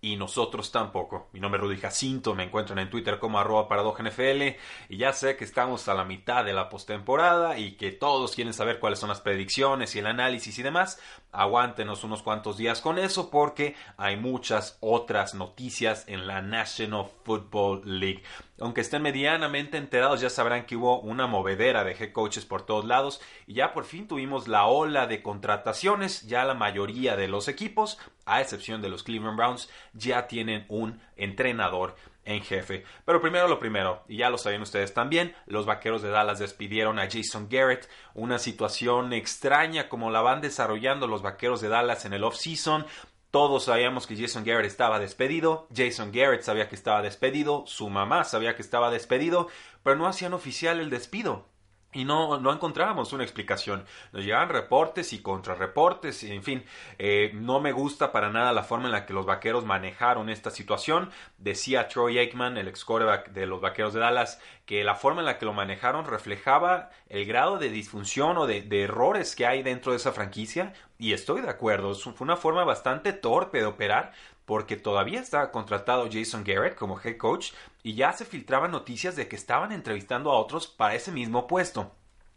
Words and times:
y 0.00 0.16
nosotros 0.16 0.72
tampoco. 0.72 1.28
Mi 1.32 1.40
nombre 1.40 1.60
es 1.60 1.64
Rudy 1.64 1.76
Jacinto, 1.76 2.34
me 2.34 2.44
encuentran 2.44 2.78
en 2.78 2.90
Twitter 2.90 3.18
como 3.18 3.38
arroba 3.38 3.68
NFL 3.68 4.56
y 4.88 4.96
ya 4.96 5.12
sé 5.12 5.36
que 5.36 5.44
estamos 5.44 5.88
a 5.88 5.94
la 5.94 6.04
mitad 6.04 6.44
de 6.44 6.52
la 6.52 6.68
postemporada 6.68 7.58
y 7.58 7.72
que 7.72 7.92
todos 7.92 8.34
quieren 8.34 8.54
saber 8.54 8.78
cuáles 8.78 8.98
son 8.98 9.10
las 9.10 9.20
predicciones 9.20 9.94
y 9.94 9.98
el 9.98 10.06
análisis 10.06 10.58
y 10.58 10.62
demás. 10.62 11.00
Aguántenos 11.32 12.02
unos 12.04 12.22
cuantos 12.22 12.56
días 12.56 12.80
con 12.80 12.98
eso 12.98 13.30
porque 13.30 13.76
hay 13.96 14.16
muchas 14.16 14.78
otras 14.80 15.34
noticias 15.34 16.04
en 16.06 16.26
la 16.26 16.42
National 16.42 17.06
Football 17.24 17.82
League. 17.84 18.22
Aunque 18.60 18.82
estén 18.82 19.00
medianamente 19.00 19.78
enterados, 19.78 20.20
ya 20.20 20.28
sabrán 20.28 20.66
que 20.66 20.76
hubo 20.76 21.00
una 21.00 21.26
movedera 21.26 21.82
de 21.82 21.92
head 21.92 22.12
coaches 22.12 22.44
por 22.44 22.66
todos 22.66 22.84
lados 22.84 23.22
y 23.46 23.54
ya 23.54 23.72
por 23.72 23.84
fin 23.84 24.06
tuvimos 24.06 24.48
la 24.48 24.66
ola 24.66 25.06
de 25.06 25.22
contrataciones. 25.22 26.26
Ya 26.26 26.44
la 26.44 26.52
mayoría 26.52 27.16
de 27.16 27.26
los 27.26 27.48
equipos, 27.48 27.98
a 28.26 28.42
excepción 28.42 28.82
de 28.82 28.90
los 28.90 29.02
Cleveland 29.02 29.38
Browns, 29.38 29.70
ya 29.92 30.26
tienen 30.26 30.64
un 30.68 31.00
entrenador 31.16 31.96
en 32.24 32.42
jefe. 32.42 32.84
Pero 33.04 33.20
primero 33.20 33.48
lo 33.48 33.58
primero, 33.58 34.04
y 34.08 34.18
ya 34.18 34.30
lo 34.30 34.38
saben 34.38 34.62
ustedes 34.62 34.94
también, 34.94 35.34
los 35.46 35.66
Vaqueros 35.66 36.02
de 36.02 36.10
Dallas 36.10 36.38
despidieron 36.38 36.98
a 36.98 37.08
Jason 37.10 37.48
Garrett, 37.50 37.88
una 38.14 38.38
situación 38.38 39.12
extraña 39.12 39.88
como 39.88 40.10
la 40.10 40.20
van 40.20 40.40
desarrollando 40.40 41.06
los 41.06 41.22
Vaqueros 41.22 41.60
de 41.60 41.68
Dallas 41.68 42.04
en 42.04 42.12
el 42.12 42.24
off-season. 42.24 42.86
Todos 43.30 43.64
sabíamos 43.64 44.06
que 44.06 44.16
Jason 44.16 44.44
Garrett 44.44 44.66
estaba 44.66 44.98
despedido, 44.98 45.68
Jason 45.74 46.10
Garrett 46.12 46.42
sabía 46.42 46.68
que 46.68 46.74
estaba 46.74 47.00
despedido, 47.00 47.64
su 47.66 47.88
mamá 47.88 48.24
sabía 48.24 48.56
que 48.56 48.62
estaba 48.62 48.90
despedido, 48.90 49.48
pero 49.84 49.96
no 49.96 50.08
hacían 50.08 50.34
oficial 50.34 50.80
el 50.80 50.90
despido. 50.90 51.49
Y 51.92 52.04
no, 52.04 52.38
no 52.38 52.52
encontrábamos 52.52 53.12
una 53.12 53.24
explicación. 53.24 53.84
Nos 54.12 54.24
llegaban 54.24 54.48
reportes 54.48 55.12
y 55.12 55.22
contrarreportes, 55.22 56.22
en 56.22 56.44
fin, 56.44 56.64
eh, 56.98 57.32
no 57.34 57.58
me 57.58 57.72
gusta 57.72 58.12
para 58.12 58.30
nada 58.30 58.52
la 58.52 58.62
forma 58.62 58.86
en 58.86 58.92
la 58.92 59.06
que 59.06 59.12
los 59.12 59.26
vaqueros 59.26 59.64
manejaron 59.64 60.28
esta 60.30 60.50
situación. 60.50 61.10
Decía 61.38 61.88
Troy 61.88 62.18
Aikman, 62.18 62.58
el 62.58 62.68
ex 62.68 62.84
quarterback 62.84 63.30
de 63.30 63.46
los 63.46 63.60
vaqueros 63.60 63.92
de 63.92 64.00
Dallas, 64.00 64.40
que 64.66 64.84
la 64.84 64.94
forma 64.94 65.20
en 65.20 65.26
la 65.26 65.38
que 65.38 65.46
lo 65.46 65.52
manejaron 65.52 66.04
reflejaba 66.04 66.90
el 67.08 67.24
grado 67.26 67.58
de 67.58 67.70
disfunción 67.70 68.38
o 68.38 68.46
de, 68.46 68.62
de 68.62 68.84
errores 68.84 69.34
que 69.34 69.46
hay 69.46 69.64
dentro 69.64 69.90
de 69.90 69.96
esa 69.96 70.12
franquicia. 70.12 70.72
Y 70.96 71.12
estoy 71.12 71.40
de 71.40 71.50
acuerdo, 71.50 71.92
fue 71.96 72.14
una 72.20 72.36
forma 72.36 72.62
bastante 72.62 73.12
torpe 73.12 73.58
de 73.58 73.66
operar, 73.66 74.12
porque 74.50 74.76
todavía 74.76 75.20
estaba 75.20 75.52
contratado 75.52 76.08
Jason 76.10 76.42
Garrett 76.44 76.74
como 76.74 77.00
head 77.00 77.16
coach 77.18 77.52
y 77.82 77.94
ya 77.94 78.12
se 78.12 78.24
filtraban 78.24 78.70
noticias 78.70 79.16
de 79.16 79.28
que 79.28 79.36
estaban 79.36 79.72
entrevistando 79.72 80.30
a 80.30 80.38
otros 80.38 80.66
para 80.66 80.94
ese 80.94 81.12
mismo 81.12 81.46
puesto. 81.46 81.92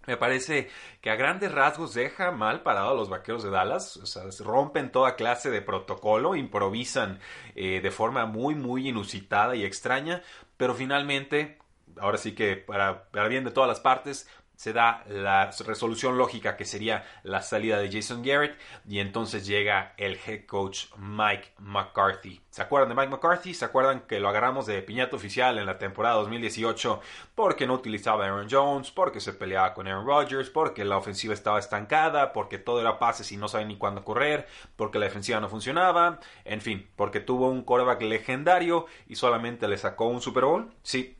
Me 0.05 0.17
parece 0.17 0.69
que 1.02 1.09
a 1.09 1.16
grandes 1.16 1.52
rasgos 1.52 1.94
deja 1.94 2.31
mal 2.31 2.61
parado 2.61 2.89
a 2.89 2.94
los 2.94 3.09
vaqueros 3.09 3.41
de 3.44 3.49
Dallas. 3.49 3.97
O 3.97 4.05
sea, 4.05 4.23
rompen 4.39 4.92
toda 4.92 5.15
clase 5.15 5.49
de 5.49 5.61
protocolo, 5.61 6.36
improvisan 6.36 7.20
eh, 7.55 7.80
de 7.82 7.92
forma 7.92 8.26
muy, 8.26 8.53
muy 8.53 8.89
inusitada 8.89 9.55
y 9.55 9.64
extraña. 9.64 10.21
Pero 10.58 10.76
finalmente, 10.76 11.58
ahora 11.99 12.17
sí 12.17 12.36
que 12.36 12.58
para, 12.58 13.05
para 13.11 13.30
bien 13.30 13.45
de 13.45 13.52
todas 13.52 13.70
las 13.70 13.80
partes, 13.80 14.27
se 14.55 14.73
da 14.73 15.03
la 15.08 15.52
resolución 15.65 16.17
lógica 16.17 16.55
que 16.55 16.65
sería 16.65 17.05
la 17.23 17.41
salida 17.41 17.80
de 17.80 17.91
Jason 17.91 18.23
Garrett 18.23 18.58
y 18.87 18.99
entonces 18.99 19.45
llega 19.45 19.93
el 19.97 20.19
head 20.25 20.45
coach 20.45 20.86
Mike 20.97 21.53
McCarthy. 21.59 22.41
¿Se 22.49 22.61
acuerdan 22.61 22.89
de 22.89 22.95
Mike 22.95 23.09
McCarthy? 23.09 23.53
¿Se 23.53 23.65
acuerdan 23.65 24.02
que 24.02 24.19
lo 24.19 24.30
agarramos 24.30 24.65
de 24.65 24.81
piñata 24.81 25.15
oficial 25.15 25.58
en 25.58 25.65
la 25.65 25.80
temporada 25.80 26.15
2018 26.15 27.02
porque 27.36 27.65
no 27.65 27.73
utilizaba 27.73 28.25
a 28.25 28.27
Aaron 28.27 28.47
Jones, 28.49 28.91
porque 28.91 29.19
se 29.19 29.33
peleaba 29.33 29.73
con 29.73 29.87
Aaron 29.87 30.05
Rodgers, 30.05 30.49
porque 30.49 30.85
la 30.85 30.97
ofensiva 30.97 31.33
estaba 31.33 31.59
estancada, 31.59 32.31
porque 32.31 32.59
todo 32.59 32.80
era 32.80 32.99
pases 32.99 33.31
y 33.31 33.37
no 33.37 33.47
sabía 33.47 33.67
ni 33.67 33.77
cuándo 33.77 34.03
correr, 34.03 34.47
porque 34.75 34.99
la 34.99 35.05
defensiva 35.05 35.39
no 35.39 35.49
funcionaba, 35.49 36.20
en 36.45 36.61
fin, 36.61 36.87
porque 36.95 37.20
tuvo 37.20 37.49
un 37.49 37.64
quarterback 37.64 38.02
legendario 38.03 38.85
y 39.08 39.15
solamente 39.15 39.67
le 39.67 39.77
sacó 39.77 40.05
un 40.05 40.21
Super 40.21 40.45
Bowl? 40.45 40.71
Sí, 40.83 41.17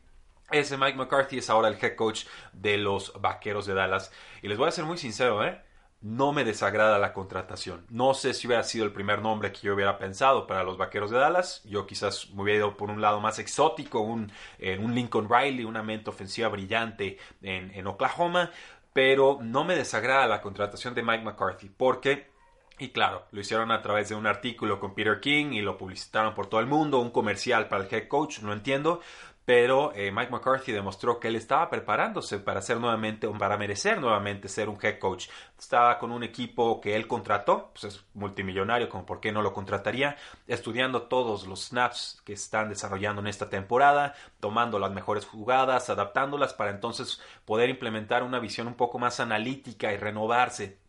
ese 0.50 0.76
Mike 0.76 0.98
McCarthy 0.98 1.38
es 1.38 1.50
ahora 1.50 1.68
el 1.68 1.78
head 1.80 1.96
coach 1.96 2.26
de 2.52 2.76
los 2.76 3.12
Vaqueros 3.20 3.66
de 3.66 3.74
Dallas. 3.74 4.12
Y 4.42 4.48
les 4.48 4.58
voy 4.58 4.68
a 4.68 4.72
ser 4.72 4.84
muy 4.84 4.98
sincero, 4.98 5.44
¿eh? 5.44 5.60
No 6.00 6.32
me 6.32 6.44
desagrada 6.44 6.98
la 6.98 7.14
contratación. 7.14 7.86
No 7.88 8.12
sé 8.12 8.34
si 8.34 8.46
hubiera 8.46 8.62
sido 8.62 8.84
el 8.84 8.92
primer 8.92 9.22
nombre 9.22 9.52
que 9.52 9.60
yo 9.62 9.74
hubiera 9.74 9.96
pensado 9.96 10.46
para 10.46 10.62
los 10.62 10.76
Vaqueros 10.76 11.10
de 11.10 11.18
Dallas. 11.18 11.62
Yo 11.64 11.86
quizás 11.86 12.28
me 12.30 12.42
hubiera 12.42 12.58
ido 12.58 12.76
por 12.76 12.90
un 12.90 13.00
lado 13.00 13.20
más 13.20 13.38
exótico, 13.38 14.00
un, 14.00 14.30
Lincoln 14.58 15.28
Riley, 15.30 15.64
una 15.64 15.82
mente 15.82 16.10
ofensiva 16.10 16.48
brillante 16.48 17.18
en, 17.40 17.70
en 17.70 17.86
Oklahoma. 17.86 18.50
Pero 18.92 19.38
no 19.40 19.64
me 19.64 19.76
desagrada 19.76 20.26
la 20.26 20.42
contratación 20.42 20.94
de 20.94 21.02
Mike 21.02 21.24
McCarthy 21.24 21.70
porque 21.70 22.34
y 22.78 22.88
claro, 22.88 23.26
lo 23.30 23.40
hicieron 23.40 23.70
a 23.70 23.82
través 23.82 24.08
de 24.08 24.16
un 24.16 24.26
artículo 24.26 24.80
con 24.80 24.94
Peter 24.94 25.20
King 25.20 25.52
y 25.52 25.60
lo 25.60 25.78
publicitaron 25.78 26.34
por 26.34 26.48
todo 26.48 26.60
el 26.60 26.66
mundo, 26.66 26.98
un 26.98 27.10
comercial 27.10 27.68
para 27.68 27.84
el 27.84 27.94
head 27.94 28.08
coach, 28.08 28.40
no 28.40 28.52
entiendo, 28.52 29.00
pero 29.44 29.92
eh, 29.94 30.10
Mike 30.10 30.30
McCarthy 30.30 30.72
demostró 30.72 31.20
que 31.20 31.28
él 31.28 31.36
estaba 31.36 31.68
preparándose 31.68 32.38
para 32.38 32.62
ser 32.62 32.80
nuevamente, 32.80 33.28
para 33.28 33.58
merecer 33.58 34.00
nuevamente 34.00 34.48
ser 34.48 34.68
un 34.68 34.78
head 34.80 34.98
coach. 34.98 35.28
Estaba 35.58 35.98
con 35.98 36.12
un 36.12 36.22
equipo 36.22 36.80
que 36.80 36.96
él 36.96 37.06
contrató, 37.06 37.70
pues 37.72 37.84
es 37.94 38.04
multimillonario, 38.14 38.88
como 38.88 39.04
por 39.04 39.20
qué 39.20 39.32
no 39.32 39.42
lo 39.42 39.52
contrataría, 39.52 40.16
estudiando 40.46 41.02
todos 41.02 41.46
los 41.46 41.66
snaps 41.66 42.22
que 42.24 42.32
están 42.32 42.68
desarrollando 42.68 43.20
en 43.20 43.26
esta 43.26 43.50
temporada, 43.50 44.14
tomando 44.40 44.78
las 44.78 44.92
mejores 44.92 45.26
jugadas, 45.26 45.90
adaptándolas 45.90 46.54
para 46.54 46.70
entonces 46.70 47.20
poder 47.44 47.68
implementar 47.68 48.22
una 48.22 48.38
visión 48.38 48.66
un 48.66 48.74
poco 48.74 48.98
más 48.98 49.20
analítica 49.20 49.92
y 49.92 49.96
renovarse 49.96 50.83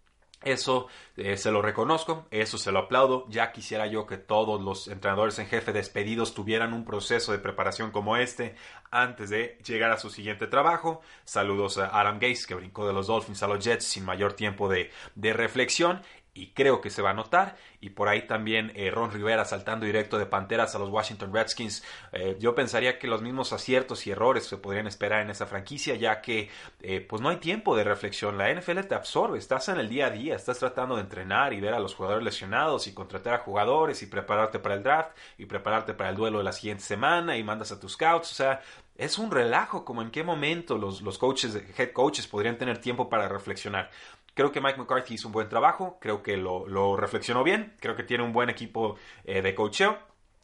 eso 0.45 0.87
eh, 1.17 1.35
se 1.37 1.51
lo 1.51 1.61
reconozco, 1.61 2.25
eso 2.31 2.57
se 2.57 2.71
lo 2.71 2.79
aplaudo. 2.79 3.25
Ya 3.29 3.51
quisiera 3.51 3.87
yo 3.87 4.05
que 4.05 4.17
todos 4.17 4.61
los 4.61 4.87
entrenadores 4.87 5.37
en 5.39 5.47
jefe 5.47 5.73
despedidos 5.73 6.33
tuvieran 6.33 6.73
un 6.73 6.85
proceso 6.85 7.31
de 7.31 7.39
preparación 7.39 7.91
como 7.91 8.15
este 8.15 8.55
antes 8.91 9.29
de 9.29 9.57
llegar 9.65 9.91
a 9.91 9.97
su 9.97 10.09
siguiente 10.09 10.47
trabajo. 10.47 11.01
Saludos 11.25 11.77
a 11.77 11.87
Adam 11.99 12.15
Gates, 12.15 12.47
que 12.47 12.55
brincó 12.55 12.87
de 12.87 12.93
los 12.93 13.07
Dolphins 13.07 13.43
a 13.43 13.47
los 13.47 13.63
Jets 13.63 13.85
sin 13.85 14.05
mayor 14.05 14.33
tiempo 14.33 14.69
de, 14.69 14.91
de 15.15 15.33
reflexión 15.33 16.01
y 16.35 16.47
creo 16.47 16.81
que 16.81 16.91
se 16.91 17.01
va 17.01 17.11
a 17.11 17.13
notar. 17.13 17.55
Y 17.79 17.91
por 17.91 18.09
ahí 18.09 18.27
también 18.27 18.71
eh, 18.75 18.91
Ron 18.91 19.11
Rivera 19.11 19.45
saltando 19.45 19.85
directo 19.85 20.19
de 20.19 20.25
Panteras 20.25 20.75
a 20.75 20.79
los 20.79 20.89
Washington 20.89 21.33
Redskins. 21.33 21.83
Eh, 22.11 22.35
yo 22.39 22.53
pensaría 22.53 22.99
que 22.99 23.07
los 23.07 23.21
mismos 23.21 23.53
aciertos 23.53 24.05
y 24.05 24.11
errores 24.11 24.45
se 24.45 24.57
podrían 24.57 24.85
esperar 24.85 25.21
en 25.21 25.29
esa 25.29 25.45
franquicia, 25.45 25.95
ya 25.95 26.21
que 26.21 26.49
eh, 26.81 26.99
pues 26.99 27.21
no 27.21 27.29
hay 27.29 27.37
tiempo 27.37 27.75
de 27.75 27.85
reflexión. 27.85 28.37
La 28.37 28.53
NFL 28.53 28.81
te 28.81 28.95
absorbe, 28.95 29.39
estás 29.39 29.69
en 29.69 29.79
el 29.79 29.87
día 29.87 30.07
a 30.07 30.09
día, 30.09 30.35
estás 30.35 30.59
tratando 30.59 30.95
de 30.95 31.01
entrenar 31.01 31.53
y 31.53 31.61
ver 31.61 31.73
a 31.73 31.79
los 31.79 31.95
jugadores 31.95 32.23
lesionados 32.23 32.87
y 32.87 32.93
contratar 32.93 33.35
a 33.35 33.37
jugadores 33.39 34.03
y 34.03 34.07
prepararte 34.07 34.59
para 34.59 34.75
el 34.75 34.83
draft 34.83 35.15
y 35.37 35.45
prepararte 35.45 35.93
para 35.93 36.09
el 36.09 36.17
duelo 36.17 36.39
de 36.39 36.43
la 36.43 36.51
siguiente 36.51 36.83
semana 36.83 37.37
y 37.37 37.43
mandas 37.43 37.71
a 37.71 37.79
tus 37.79 37.93
scouts. 37.93 38.31
O 38.31 38.35
sea, 38.35 38.61
es 38.97 39.17
un 39.17 39.31
relajo, 39.31 39.83
como 39.83 40.01
en 40.01 40.11
qué 40.11 40.23
momento 40.23 40.77
los, 40.77 41.01
los 41.01 41.17
coaches, 41.17 41.61
head 41.77 41.91
coaches 41.91 42.27
podrían 42.27 42.57
tener 42.57 42.79
tiempo 42.79 43.09
para 43.09 43.27
reflexionar. 43.27 43.89
Creo 44.35 44.51
que 44.51 44.59
Mike 44.59 44.77
McCarthy 44.77 45.13
hizo 45.13 45.29
un 45.29 45.31
buen 45.31 45.47
trabajo, 45.47 45.97
creo 46.01 46.21
que 46.21 46.35
lo, 46.35 46.97
reflexionó 46.97 47.43
bien, 47.43 47.73
creo 47.79 47.95
que 47.95 48.03
tiene 48.03 48.23
un 48.23 48.33
buen 48.33 48.49
equipo 48.49 48.97
eh, 49.23 49.41
de 49.41 49.55
coacheo. 49.55 49.97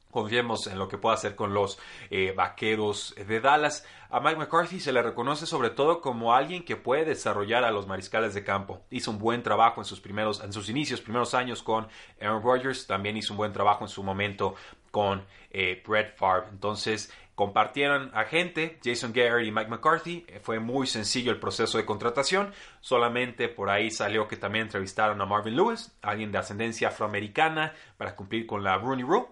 Confiemos 0.10 0.68
en 0.68 0.80
lo 0.80 0.88
que 0.88 0.98
pueda 0.98 1.16
hacer 1.16 1.36
con 1.36 1.54
los 1.54 1.78
eh, 2.10 2.34
vaqueros 2.36 3.16
de 3.16 3.40
Dallas. 3.40 3.86
A 4.10 4.20
Mike 4.20 4.38
McCarthy 4.38 4.80
se 4.80 4.92
le 4.92 5.02
reconoce 5.02 5.46
sobre 5.46 5.70
todo 5.70 6.02
como 6.02 6.34
alguien 6.34 6.64
que 6.64 6.76
puede 6.76 7.06
desarrollar 7.06 7.64
a 7.64 7.72
los 7.72 7.88
mariscales 7.88 8.34
de 8.34 8.44
campo. 8.44 8.82
Hizo 8.90 9.12
un 9.12 9.20
buen 9.20 9.44
trabajo 9.44 9.80
en 9.80 9.86
sus 9.86 10.02
primeros, 10.02 10.42
en 10.42 10.52
sus 10.52 10.70
inicios, 10.70 11.02
primeros 11.02 11.34
años 11.34 11.64
con 11.64 11.88
Aaron 12.20 12.44
Rodgers. 12.44 12.88
También 12.88 13.18
hizo 13.18 13.34
un 13.34 13.38
buen 13.38 13.54
trabajo 13.54 13.86
en 13.86 13.90
su 13.90 14.04
momento 14.04 14.56
con 14.92 15.26
eh, 15.50 15.82
Brett 15.86 16.18
Favre. 16.18 16.48
Entonces, 16.50 17.12
compartieron 17.42 18.12
agente, 18.14 18.78
Jason 18.84 19.12
Garrett 19.14 19.48
y 19.48 19.52
Mike 19.52 19.68
McCarthy. 19.68 20.24
Eh, 20.28 20.40
fue 20.44 20.60
muy 20.60 20.86
sencillo 20.86 21.32
el 21.32 21.40
proceso 21.40 21.80
de 21.80 21.86
contratación. 21.88 22.54
Solamente 22.82 23.50
por 23.50 23.72
ahí 23.72 23.90
salió 23.90 24.28
que 24.28 24.38
también 24.38 24.66
entrevistaron 24.66 25.20
a 25.20 25.26
Marvin 25.26 25.56
Lewis, 25.56 25.92
alguien 26.04 26.32
de 26.32 26.38
ascendencia 26.38 26.90
afroamericana, 26.90 27.74
para 27.98 28.16
cumplir 28.16 28.46
con 28.46 28.64
la 28.64 28.78
Rooney 28.78 29.04
Rule, 29.04 29.26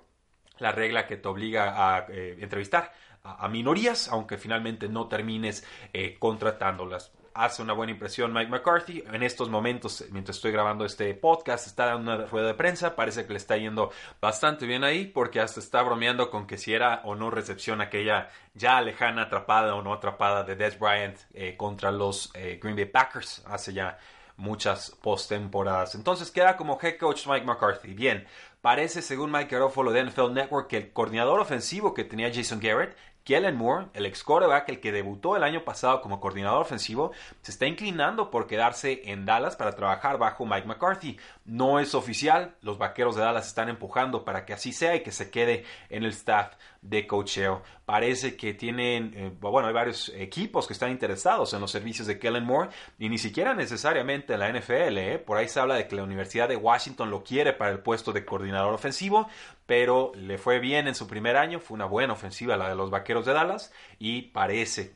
la 0.58 0.72
regla 0.72 1.06
que 1.06 1.18
te 1.18 1.28
obliga 1.28 1.98
a 1.98 2.08
eh, 2.10 2.38
entrevistar 2.40 2.94
a, 3.22 3.48
minorías, 3.48 4.08
aunque 4.08 4.40
finalmente 4.40 4.90
no 4.90 5.08
termines 5.08 5.64
eh, 5.94 6.18
contratándolas 6.18 7.12
hace 7.40 7.62
una 7.62 7.74
buena 7.74 7.94
impresión 7.94 8.34
Mike 8.34 8.52
McCarthy. 8.52 9.04
En 9.14 9.24
estos 9.24 9.50
momentos, 9.50 10.04
mientras 10.12 10.38
estoy 10.38 10.52
grabando 10.52 10.84
este 10.84 11.14
podcast, 11.14 11.68
está 11.68 11.86
dando 11.86 12.14
una 12.14 12.26
rueda 12.26 12.48
de 12.48 12.54
prensa. 12.54 12.96
Parece 12.96 13.26
que 13.26 13.34
le 13.34 13.38
está 13.38 13.56
yendo 13.56 13.92
bastante 14.20 14.66
bien 14.66 14.84
ahí 14.84 15.06
porque 15.06 15.40
hasta 15.40 15.62
está 15.62 15.82
bromeando 15.82 16.30
con 16.30 16.46
que 16.46 16.58
si 16.58 16.74
era 16.74 17.02
o 17.06 17.16
no 17.16 17.32
recepción 17.32 17.80
aquella 17.80 18.30
ya 18.54 18.82
lejana 18.82 19.24
atrapada 19.24 19.76
o 19.76 19.82
no 19.82 19.94
atrapada 19.94 20.44
de 20.44 20.58
Des 20.58 20.78
Bryant 20.78 21.18
eh, 21.34 21.56
contra 21.56 21.92
los 21.92 22.30
eh, 22.34 22.60
Green 22.62 22.76
Bay 22.76 22.86
Packers 22.86 23.42
hace 23.48 23.72
ya 23.72 23.98
muchas 24.40 24.92
postemporadas. 25.02 25.96
Entonces 25.96 26.32
queda 26.32 26.58
como 26.58 26.80
head 26.82 26.98
coach 26.98 27.28
Mike 27.28 27.46
McCarthy. 27.46 27.94
Bien, 27.94 28.26
parece 28.62 29.02
según 29.02 29.32
Mike 29.32 29.56
Garofalo 29.56 29.92
de 29.92 30.04
NFL 30.04 30.34
Network 30.34 30.68
que 30.68 30.78
el 30.78 30.94
coordinador 30.94 31.40
ofensivo 31.40 31.94
que 31.94 32.04
tenía 32.04 32.32
Jason 32.34 32.60
Garrett 32.60 32.96
Kellen 33.30 33.58
Moore, 33.58 33.90
el 33.94 34.08
ex 34.08 34.24
quarterback, 34.24 34.70
el 34.70 34.80
que 34.80 34.92
debutó 34.92 35.36
el 35.36 35.44
año 35.44 35.64
pasado 35.64 36.02
como 36.02 36.20
coordinador 36.20 36.62
ofensivo, 36.62 37.12
se 37.42 37.52
está 37.52 37.68
inclinando 37.68 38.32
por 38.32 38.48
quedarse 38.48 39.04
en 39.06 39.26
Dallas 39.26 39.56
para 39.56 39.76
trabajar 39.76 40.18
bajo 40.18 40.48
Mike 40.48 40.68
McCarthy. 40.68 41.16
No 41.46 41.80
es 41.80 41.94
oficial, 41.94 42.56
los 42.62 42.80
vaqueros 42.80 43.16
de 43.16 43.22
Dallas 43.22 43.48
están 43.48 43.70
empujando 43.70 44.26
para 44.26 44.46
que 44.46 44.54
así 44.54 44.74
sea 44.74 44.96
y 44.96 45.04
que 45.04 45.12
se 45.12 45.30
quede 45.30 45.64
en 45.90 46.04
el 46.04 46.10
staff 46.10 46.56
de 46.82 47.06
cocheo. 47.06 47.62
Parece 47.86 48.38
que 48.38 48.54
tienen, 48.54 49.14
eh, 49.16 49.32
bueno, 49.40 49.68
hay 49.68 49.74
varios 49.74 50.10
equipos 50.16 50.68
que 50.68 50.74
están 50.74 50.92
interesados 50.92 51.54
en 51.54 51.62
los 51.62 51.72
servicios 51.72 52.08
de 52.08 52.20
Kellen 52.20 52.46
Moore 52.46 52.70
y 52.98 53.10
ni 53.10 53.18
siquiera 53.18 53.54
necesariamente 53.54 54.34
en 54.34 54.40
la 54.40 54.50
NFL. 54.50 54.98
¿eh? 54.98 55.20
Por 55.20 55.38
ahí 55.38 55.48
se 55.48 55.60
habla 55.60 55.76
de 55.76 55.88
que 55.88 55.96
la 55.96 56.04
Universidad 56.04 56.48
de 56.48 56.56
Washington 56.56 57.10
lo 57.10 57.24
quiere 57.24 57.54
para 57.54 57.72
el 57.72 57.80
puesto 57.80 58.14
de 58.14 58.26
coordinador 58.26 58.74
ofensivo, 58.74 59.28
pero 59.66 60.12
le 60.16 60.38
fue 60.38 60.60
bien 60.60 60.88
en 60.88 60.96
su 60.96 61.08
primer 61.08 61.36
año, 61.36 61.60
fue 61.60 61.76
una 61.76 61.86
buena 61.86 62.14
ofensiva 62.14 62.58
la 62.58 62.70
de 62.70 62.76
los 62.76 62.90
Vaqueros 62.90 63.26
de 63.26 63.34
Dallas 63.34 63.74
y 63.98 64.24
parece, 64.24 64.96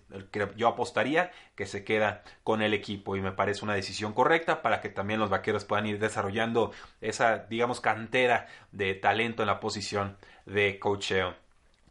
yo 0.55 0.67
apostaría 0.67 1.31
que 1.55 1.65
se 1.65 1.83
queda 1.83 2.23
con 2.43 2.61
el 2.61 2.73
equipo 2.73 3.15
y 3.15 3.21
me 3.21 3.31
parece 3.31 3.65
una 3.65 3.75
decisión 3.75 4.13
correcta 4.13 4.61
para 4.61 4.81
que 4.81 4.89
también 4.89 5.19
los 5.19 5.29
Vaqueros 5.29 5.65
puedan 5.65 5.85
ir 5.85 5.99
desarrollando 5.99 6.71
esa, 7.01 7.39
digamos, 7.39 7.81
cantera 7.81 8.47
de 8.71 8.93
talento 8.95 9.43
en 9.43 9.47
la 9.47 9.59
posición 9.59 10.17
de 10.45 10.79
cocheo. 10.79 11.42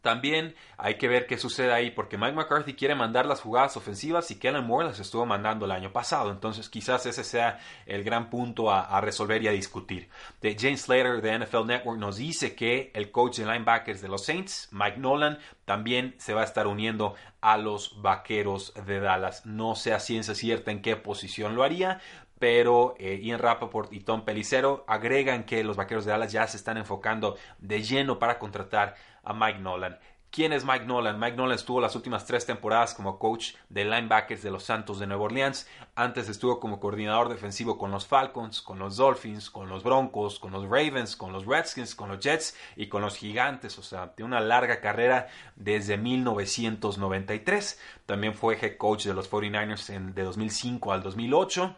También 0.03 0.53
hay 0.77 0.95
que 0.95 1.07
ver 1.07 1.27
qué 1.27 1.37
sucede 1.37 1.71
ahí, 1.71 1.89
porque 1.89 2.17
Mike 2.17 2.33
McCarthy 2.33 2.73
quiere 2.73 2.93
mandar 2.93 3.25
las 3.25 3.39
jugadas 3.39 3.77
ofensivas 3.77 4.29
y 4.31 4.35
Kellen 4.37 4.65
Moore 4.65 4.87
las 4.87 4.99
estuvo 4.99 5.25
mandando 5.25 5.63
el 5.63 5.71
año 5.71 5.93
pasado. 5.93 6.29
Entonces, 6.29 6.67
quizás 6.67 7.05
ese 7.05 7.23
sea 7.23 7.57
el 7.85 8.03
gran 8.03 8.29
punto 8.29 8.69
a, 8.69 8.99
resolver 8.99 9.41
y 9.41 9.47
a 9.47 9.51
discutir. 9.51 10.09
De 10.41 10.57
James 10.59 10.81
Slater 10.81 11.21
de 11.21 11.39
NFL 11.39 11.67
Network 11.67 11.97
nos 11.97 12.17
dice 12.17 12.53
que 12.53 12.91
el 12.93 13.11
coach 13.11 13.37
de 13.37 13.45
linebackers 13.45 14.01
de 14.01 14.09
los 14.09 14.25
Saints, 14.25 14.67
Mike 14.73 14.97
Nolan, 14.97 15.39
también 15.63 16.15
se 16.17 16.33
va 16.33 16.41
a 16.41 16.43
estar 16.45 16.67
uniendo 16.67 17.15
a 17.39 17.55
los 17.55 18.01
vaqueros 18.01 18.73
de 18.85 18.99
Dallas. 18.99 19.45
No 19.45 19.73
sé 19.75 19.93
a 19.93 20.01
ciencia 20.01 20.35
cierta 20.35 20.71
en 20.71 20.81
qué 20.81 20.97
posición 20.97 21.55
lo 21.55 21.63
haría, 21.63 22.01
pero 22.39 22.95
eh, 22.99 23.21
Ian 23.23 23.39
Rappaport 23.39 23.93
y 23.93 24.01
Tom 24.01 24.25
Pelicero 24.25 24.83
agregan 24.85 25.45
que 25.45 25.63
los 25.63 25.77
vaqueros 25.77 26.03
de 26.03 26.11
Dallas 26.11 26.33
ya 26.33 26.45
se 26.45 26.57
están 26.57 26.75
enfocando 26.75 27.37
de 27.59 27.81
lleno 27.81 28.19
para 28.19 28.37
contratar 28.37 28.95
a 29.23 29.33
Mike 29.33 29.59
Nolan. 29.59 29.97
¿Quién 30.33 30.51
es 30.51 30.65
Mike 30.65 30.85
Nolan? 30.85 31.19
Mike 31.19 31.37
Nolan 31.37 31.53
estuvo 31.53 31.79
las 31.79 31.95
últimas 31.95 32.25
tres 32.25 32.43
temporadas 32.47 32.95
como 32.95 33.19
coach 33.19 33.53
de 33.69 33.85
linebackers 33.85 34.41
de 34.41 34.49
los 34.49 34.63
Santos 34.63 34.97
de 34.97 35.05
Nueva 35.05 35.25
Orleans. 35.25 35.67
Antes 35.93 36.27
estuvo 36.27 36.59
como 36.59 36.79
coordinador 36.79 37.29
defensivo 37.29 37.77
con 37.77 37.91
los 37.91 38.07
Falcons, 38.07 38.63
con 38.63 38.79
los 38.79 38.97
Dolphins, 38.97 39.51
con 39.51 39.69
los 39.69 39.83
Broncos, 39.83 40.39
con 40.39 40.51
los 40.51 40.63
Ravens, 40.63 41.15
con 41.15 41.33
los 41.33 41.45
Redskins, 41.45 41.93
con 41.93 42.09
los 42.09 42.19
Jets 42.19 42.57
y 42.75 42.87
con 42.87 43.03
los 43.03 43.15
Gigantes. 43.15 43.77
O 43.77 43.83
sea, 43.83 44.15
tiene 44.15 44.29
una 44.29 44.39
larga 44.39 44.81
carrera 44.81 45.27
desde 45.55 45.99
1993. 45.99 47.79
También 48.07 48.33
fue 48.33 48.57
head 48.59 48.77
coach 48.77 49.05
de 49.05 49.13
los 49.13 49.29
49ers 49.29 50.13
de 50.15 50.23
2005 50.23 50.93
al 50.93 51.03
2008 51.03 51.77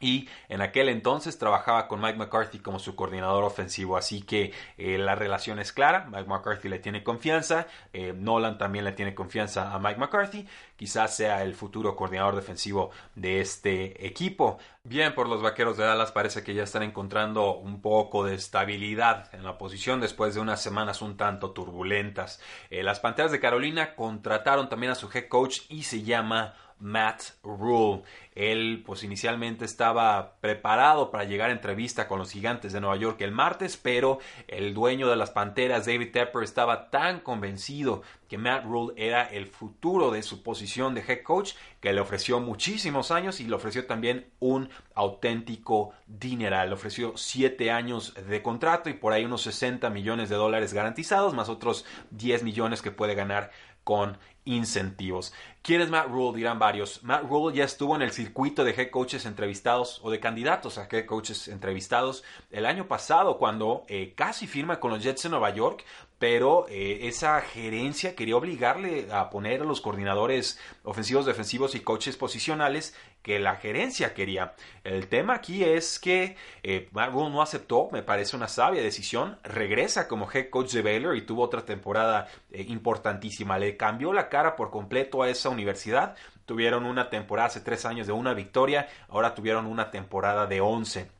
y 0.00 0.28
en 0.48 0.60
aquel 0.60 0.88
entonces 0.88 1.38
trabajaba 1.38 1.88
con 1.88 2.00
Mike 2.00 2.18
McCarthy 2.18 2.58
como 2.58 2.78
su 2.78 2.94
coordinador 2.94 3.44
ofensivo, 3.44 3.96
así 3.96 4.22
que 4.22 4.52
eh, 4.76 4.98
la 4.98 5.14
relación 5.14 5.58
es 5.58 5.72
clara, 5.72 6.06
Mike 6.10 6.28
McCarthy 6.28 6.68
le 6.68 6.78
tiene 6.78 7.02
confianza, 7.02 7.66
eh, 7.92 8.12
Nolan 8.14 8.58
también 8.58 8.84
le 8.84 8.92
tiene 8.92 9.14
confianza 9.14 9.72
a 9.72 9.78
Mike 9.78 9.98
McCarthy, 9.98 10.46
quizás 10.76 11.16
sea 11.16 11.42
el 11.42 11.54
futuro 11.54 11.96
coordinador 11.96 12.36
defensivo 12.36 12.90
de 13.14 13.40
este 13.40 14.06
equipo. 14.06 14.58
Bien, 14.84 15.14
por 15.14 15.28
los 15.28 15.42
Vaqueros 15.42 15.76
de 15.76 15.84
Dallas 15.84 16.12
parece 16.12 16.44
que 16.44 16.54
ya 16.54 16.62
están 16.62 16.82
encontrando 16.82 17.56
un 17.56 17.80
poco 17.80 18.24
de 18.24 18.34
estabilidad 18.34 19.34
en 19.34 19.42
la 19.42 19.58
posición 19.58 20.00
después 20.00 20.34
de 20.34 20.40
unas 20.40 20.62
semanas 20.62 21.02
un 21.02 21.16
tanto 21.16 21.50
turbulentas. 21.50 22.40
Eh, 22.70 22.82
las 22.82 23.00
Panteras 23.00 23.32
de 23.32 23.40
Carolina 23.40 23.94
contrataron 23.94 24.68
también 24.68 24.92
a 24.92 24.96
su 24.96 25.10
head 25.12 25.28
coach 25.28 25.62
y 25.68 25.82
se 25.82 26.02
llama 26.02 26.54
Matt 26.78 27.22
Rule. 27.42 28.02
Él 28.34 28.82
pues 28.84 29.02
inicialmente 29.02 29.64
estaba 29.64 30.36
preparado 30.40 31.10
para 31.10 31.24
llegar 31.24 31.48
a 31.48 31.54
entrevista 31.54 32.06
con 32.06 32.18
los 32.18 32.30
gigantes 32.30 32.72
de 32.72 32.80
Nueva 32.80 32.96
York 32.96 33.20
el 33.22 33.32
martes, 33.32 33.76
pero 33.76 34.18
el 34.46 34.74
dueño 34.74 35.08
de 35.08 35.16
las 35.16 35.30
Panteras, 35.30 35.86
David 35.86 36.12
Tepper, 36.12 36.42
estaba 36.42 36.90
tan 36.90 37.20
convencido 37.20 38.02
que 38.28 38.38
Matt 38.38 38.64
Rule 38.64 38.92
era 38.96 39.24
el 39.24 39.46
futuro 39.46 40.10
de 40.10 40.22
su 40.22 40.42
posición 40.42 40.65
de 40.66 41.00
head 41.00 41.22
coach 41.22 41.52
que 41.80 41.92
le 41.92 42.00
ofreció 42.00 42.40
muchísimos 42.40 43.10
años 43.10 43.40
y 43.40 43.44
le 43.44 43.54
ofreció 43.54 43.86
también 43.86 44.26
un 44.40 44.68
auténtico 44.94 45.92
dineral. 46.06 46.68
Le 46.68 46.74
ofreció 46.74 47.16
siete 47.16 47.70
años 47.70 48.14
de 48.14 48.42
contrato 48.42 48.90
y 48.90 48.94
por 48.94 49.12
ahí 49.12 49.24
unos 49.24 49.42
60 49.42 49.88
millones 49.90 50.28
de 50.28 50.36
dólares 50.36 50.72
garantizados, 50.72 51.34
más 51.34 51.48
otros 51.48 51.84
10 52.10 52.42
millones 52.42 52.82
que 52.82 52.90
puede 52.90 53.14
ganar 53.14 53.50
con 53.84 54.18
incentivos. 54.44 55.32
¿Quién 55.62 55.80
es 55.80 55.90
Matt 55.90 56.08
Rule? 56.08 56.36
Dirán 56.36 56.58
varios. 56.58 57.02
Matt 57.02 57.22
Rule 57.22 57.56
ya 57.56 57.64
estuvo 57.64 57.94
en 57.94 58.02
el 58.02 58.12
circuito 58.12 58.64
de 58.64 58.72
head 58.72 58.90
coaches 58.90 59.26
entrevistados 59.26 60.00
o 60.02 60.10
de 60.10 60.18
candidatos 60.18 60.78
a 60.78 60.88
head 60.90 61.06
coaches 61.06 61.48
entrevistados 61.48 62.24
el 62.50 62.66
año 62.66 62.88
pasado 62.88 63.38
cuando 63.38 63.84
eh, 63.88 64.14
casi 64.16 64.46
firma 64.46 64.80
con 64.80 64.90
los 64.92 65.02
Jets 65.02 65.24
de 65.24 65.28
Nueva 65.28 65.50
York, 65.50 65.84
pero 66.18 66.66
eh, 66.68 67.00
esa 67.02 67.40
gerencia 67.42 68.14
quería 68.14 68.36
obligarle 68.36 69.08
a 69.12 69.28
poner 69.28 69.60
a 69.60 69.64
los 69.64 69.80
coordinadores 69.80 70.58
ofensivos, 70.82 71.26
defensivos 71.26 71.74
y 71.74 71.80
coaches 71.80 72.16
posicionales 72.16 72.94
que 73.22 73.38
la 73.38 73.56
gerencia 73.56 74.14
quería. 74.14 74.54
El 74.84 75.08
tema 75.08 75.34
aquí 75.34 75.64
es 75.64 75.98
que 75.98 76.36
eh, 76.62 76.88
no 76.92 77.42
aceptó, 77.42 77.88
me 77.92 78.02
parece 78.02 78.36
una 78.36 78.48
sabia 78.48 78.82
decisión, 78.82 79.38
regresa 79.42 80.08
como 80.08 80.30
head 80.32 80.48
coach 80.48 80.72
de 80.72 80.82
Baylor 80.82 81.16
y 81.16 81.22
tuvo 81.22 81.42
otra 81.42 81.64
temporada 81.64 82.28
eh, 82.50 82.64
importantísima, 82.68 83.58
le 83.58 83.76
cambió 83.76 84.12
la 84.12 84.28
cara 84.28 84.56
por 84.56 84.70
completo 84.70 85.22
a 85.22 85.28
esa 85.28 85.50
universidad, 85.50 86.14
tuvieron 86.46 86.86
una 86.86 87.10
temporada 87.10 87.48
hace 87.48 87.60
tres 87.60 87.84
años 87.84 88.06
de 88.06 88.12
una 88.12 88.32
victoria, 88.32 88.88
ahora 89.08 89.34
tuvieron 89.34 89.66
una 89.66 89.90
temporada 89.90 90.46
de 90.46 90.60
once. 90.60 91.15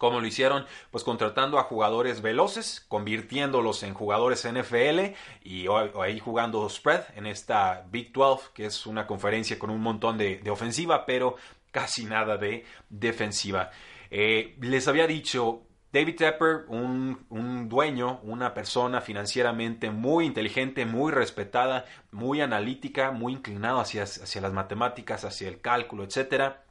¿Cómo 0.00 0.18
lo 0.18 0.26
hicieron? 0.26 0.64
Pues 0.90 1.04
contratando 1.04 1.58
a 1.58 1.64
jugadores 1.64 2.22
veloces, 2.22 2.86
convirtiéndolos 2.88 3.82
en 3.82 3.92
jugadores 3.92 4.48
NFL 4.50 5.14
y 5.44 5.66
ahí 6.00 6.18
jugando 6.18 6.66
spread 6.70 7.02
en 7.16 7.26
esta 7.26 7.84
Big 7.90 8.10
12, 8.10 8.48
que 8.54 8.64
es 8.64 8.86
una 8.86 9.06
conferencia 9.06 9.58
con 9.58 9.68
un 9.68 9.82
montón 9.82 10.16
de, 10.16 10.40
ofensiva, 10.50 11.04
pero 11.04 11.36
casi 11.70 12.06
nada 12.06 12.38
de 12.38 12.64
defensiva. 12.88 13.72
Eh, 14.10 14.56
les 14.62 14.88
había 14.88 15.06
dicho, 15.06 15.64
David 15.92 16.16
Tepper, 16.16 16.64
un, 16.68 17.68
dueño, 17.68 18.20
una 18.22 18.54
persona 18.54 19.02
financieramente 19.02 19.90
muy 19.90 20.24
inteligente, 20.24 20.86
muy 20.86 21.12
respetada, 21.12 21.84
muy 22.10 22.40
analítica, 22.40 23.10
muy 23.10 23.34
inclinado 23.34 23.80
hacia, 23.80 24.04
hacia 24.04 24.40
las 24.40 24.54
matemáticas, 24.54 25.26
hacia 25.26 25.48
el 25.48 25.60
cálculo, 25.60 26.04
etcétera 26.04 26.64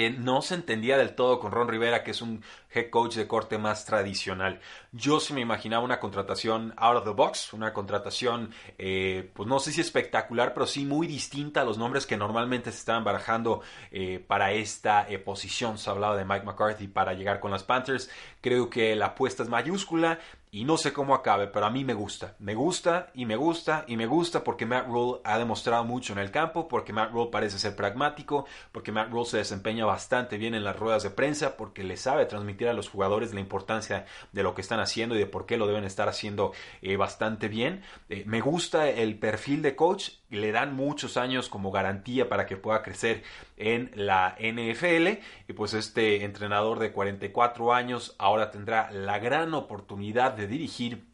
eh, 0.00 0.10
no 0.10 0.42
se 0.42 0.54
entendía 0.54 0.96
del 0.96 1.16
todo 1.16 1.40
con 1.40 1.50
Ron 1.50 1.66
Rivera, 1.66 2.04
que 2.04 2.12
es 2.12 2.22
un 2.22 2.44
head 2.72 2.88
coach 2.88 3.16
de 3.16 3.26
corte 3.26 3.58
más 3.58 3.84
tradicional. 3.84 4.60
Yo 4.92 5.18
sí 5.18 5.32
me 5.32 5.40
imaginaba 5.40 5.82
una 5.82 5.98
contratación 5.98 6.72
out 6.76 6.98
of 6.98 7.04
the 7.04 7.10
box, 7.10 7.52
una 7.52 7.72
contratación, 7.72 8.54
eh, 8.78 9.28
pues 9.34 9.48
no 9.48 9.58
sé 9.58 9.72
si 9.72 9.80
espectacular, 9.80 10.54
pero 10.54 10.68
sí 10.68 10.84
muy 10.84 11.08
distinta 11.08 11.62
a 11.62 11.64
los 11.64 11.78
nombres 11.78 12.06
que 12.06 12.16
normalmente 12.16 12.70
se 12.70 12.78
estaban 12.78 13.02
barajando 13.02 13.60
eh, 13.90 14.24
para 14.24 14.52
esta 14.52 15.08
posición. 15.24 15.78
Se 15.78 15.90
hablaba 15.90 16.16
de 16.16 16.24
Mike 16.24 16.46
McCarthy 16.46 16.86
para 16.86 17.14
llegar 17.14 17.40
con 17.40 17.50
las 17.50 17.64
Panthers. 17.64 18.08
Creo 18.40 18.70
que 18.70 18.94
la 18.94 19.06
apuesta 19.06 19.42
es 19.42 19.48
mayúscula 19.48 20.20
y 20.50 20.64
no 20.64 20.76
sé 20.76 20.92
cómo 20.92 21.14
acabe, 21.14 21.48
pero 21.48 21.66
a 21.66 21.70
mí 21.70 21.84
me 21.84 21.94
gusta. 21.94 22.34
Me 22.38 22.54
gusta 22.54 23.10
y 23.14 23.26
me 23.26 23.36
gusta 23.36 23.84
y 23.86 23.96
me 23.96 24.06
gusta 24.06 24.44
porque 24.44 24.66
Matt 24.66 24.86
Rule 24.86 25.20
ha 25.24 25.38
demostrado 25.38 25.84
mucho 25.84 26.12
en 26.12 26.18
el 26.18 26.30
campo, 26.30 26.68
porque 26.68 26.92
Matt 26.92 27.12
Rule 27.12 27.30
parece 27.30 27.58
ser 27.58 27.76
pragmático, 27.76 28.46
porque 28.72 28.92
Matt 28.92 29.10
Rule 29.10 29.26
se 29.26 29.38
desempeña 29.38 29.84
bastante 29.84 30.38
bien 30.38 30.54
en 30.54 30.64
las 30.64 30.78
ruedas 30.78 31.02
de 31.02 31.10
prensa, 31.10 31.56
porque 31.56 31.84
le 31.84 31.96
sabe 31.96 32.26
transmitir 32.26 32.68
a 32.68 32.72
los 32.72 32.88
jugadores 32.88 33.34
la 33.34 33.40
importancia 33.40 34.06
de 34.32 34.42
lo 34.42 34.54
que 34.54 34.62
están 34.62 34.80
haciendo 34.80 35.14
y 35.14 35.18
de 35.18 35.26
por 35.26 35.46
qué 35.46 35.56
lo 35.56 35.66
deben 35.66 35.84
estar 35.84 36.08
haciendo 36.08 36.52
eh, 36.82 36.96
bastante 36.96 37.48
bien. 37.48 37.82
Eh, 38.08 38.24
me 38.26 38.40
gusta 38.40 38.88
el 38.88 39.18
perfil 39.18 39.62
de 39.62 39.76
coach, 39.76 40.10
le 40.30 40.52
dan 40.52 40.74
muchos 40.74 41.16
años 41.16 41.48
como 41.48 41.70
garantía 41.70 42.28
para 42.28 42.46
que 42.46 42.56
pueda 42.56 42.82
crecer 42.82 43.22
en 43.58 43.90
la 43.94 44.36
NFL 44.38 45.20
y 45.48 45.52
pues 45.52 45.74
este 45.74 46.24
entrenador 46.24 46.78
de 46.78 46.92
44 46.92 47.74
años 47.74 48.14
ahora 48.18 48.50
tendrá 48.50 48.90
la 48.90 49.18
gran 49.18 49.54
oportunidad 49.54 50.32
de 50.32 50.46
dirigir 50.46 51.08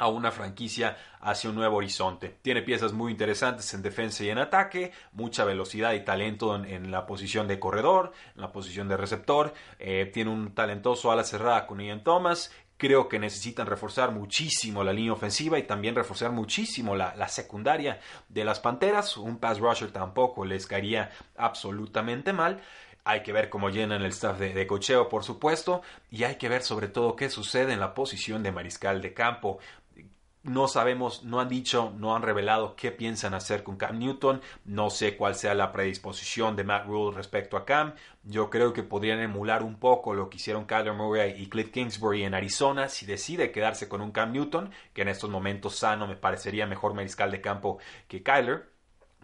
a 0.00 0.08
una 0.08 0.30
franquicia 0.32 0.96
hacia 1.20 1.50
un 1.50 1.56
nuevo 1.56 1.76
horizonte. 1.76 2.38
Tiene 2.40 2.62
piezas 2.62 2.94
muy 2.94 3.12
interesantes 3.12 3.72
en 3.74 3.82
defensa 3.82 4.24
y 4.24 4.30
en 4.30 4.38
ataque, 4.38 4.92
mucha 5.12 5.44
velocidad 5.44 5.92
y 5.92 6.00
talento 6.00 6.56
en, 6.56 6.90
la 6.90 7.04
posición 7.04 7.46
de 7.46 7.60
corredor, 7.60 8.12
en 8.34 8.40
la 8.40 8.50
posición 8.50 8.88
de 8.88 8.96
receptor. 8.96 9.52
Eh, 9.78 10.10
tiene 10.12 10.30
un 10.30 10.54
talentoso 10.54 11.12
ala 11.12 11.22
cerrada 11.22 11.66
con 11.66 11.80
Ian 11.80 12.02
Thomas. 12.02 12.50
Creo 12.80 13.10
que 13.10 13.18
necesitan 13.18 13.66
reforzar 13.66 14.10
muchísimo 14.10 14.82
la 14.82 14.94
línea 14.94 15.12
ofensiva 15.12 15.58
y 15.58 15.64
también 15.64 15.94
reforzar 15.94 16.32
muchísimo 16.32 16.96
la, 16.96 17.14
la 17.14 17.28
secundaria 17.28 18.00
de 18.30 18.42
las 18.42 18.58
Panteras. 18.58 19.18
Un 19.18 19.36
pass 19.36 19.58
rusher 19.58 19.90
tampoco 19.90 20.46
les 20.46 20.66
caería 20.66 21.10
absolutamente 21.36 22.32
mal. 22.32 22.62
Hay 23.04 23.22
que 23.22 23.34
ver 23.34 23.50
cómo 23.50 23.68
llenan 23.68 24.00
el 24.00 24.12
staff 24.12 24.38
de, 24.38 24.66
cocheo, 24.66 25.10
por 25.10 25.24
supuesto, 25.24 25.82
y 26.10 26.24
hay 26.24 26.36
que 26.36 26.48
ver 26.48 26.62
sobre 26.62 26.88
todo 26.88 27.16
qué 27.16 27.28
sucede 27.28 27.74
en 27.74 27.80
la 27.80 27.92
posición 27.92 28.42
de 28.42 28.50
mariscal 28.50 29.02
de 29.02 29.12
campo. 29.12 29.58
No 30.42 30.68
sabemos, 30.68 31.22
no 31.22 31.38
han 31.38 31.50
dicho, 31.50 31.92
no 31.98 32.16
han 32.16 32.22
revelado 32.22 32.74
qué 32.74 32.90
piensan 32.90 33.34
hacer 33.34 33.62
con 33.62 33.76
Cam 33.76 33.98
Newton. 33.98 34.40
No 34.64 34.88
sé 34.88 35.14
cuál 35.14 35.34
sea 35.34 35.54
la 35.54 35.70
predisposición 35.70 36.56
de 36.56 36.64
Matt 36.64 36.86
Rule 36.86 37.14
respecto 37.14 37.58
a 37.58 37.66
Cam. 37.66 37.94
Yo 38.24 38.48
creo 38.48 38.72
que 38.72 38.82
podrían 38.82 39.20
emular 39.20 39.62
un 39.62 39.78
poco 39.78 40.14
lo 40.14 40.30
que 40.30 40.38
hicieron 40.38 40.64
Kyler 40.64 40.94
Murray 40.94 41.34
y 41.36 41.50
Cliff 41.50 41.70
Kingsbury 41.70 42.24
en 42.24 42.32
Arizona 42.32 42.88
si 42.88 43.04
decide 43.04 43.52
quedarse 43.52 43.86
con 43.86 44.00
un 44.00 44.12
Cam 44.12 44.32
Newton, 44.32 44.70
que 44.94 45.02
en 45.02 45.08
estos 45.08 45.28
momentos 45.28 45.76
sano 45.76 46.06
me 46.06 46.16
parecería 46.16 46.66
mejor 46.66 46.94
mariscal 46.94 47.30
de 47.30 47.42
campo 47.42 47.78
que 48.08 48.22
Kyler 48.22 48.69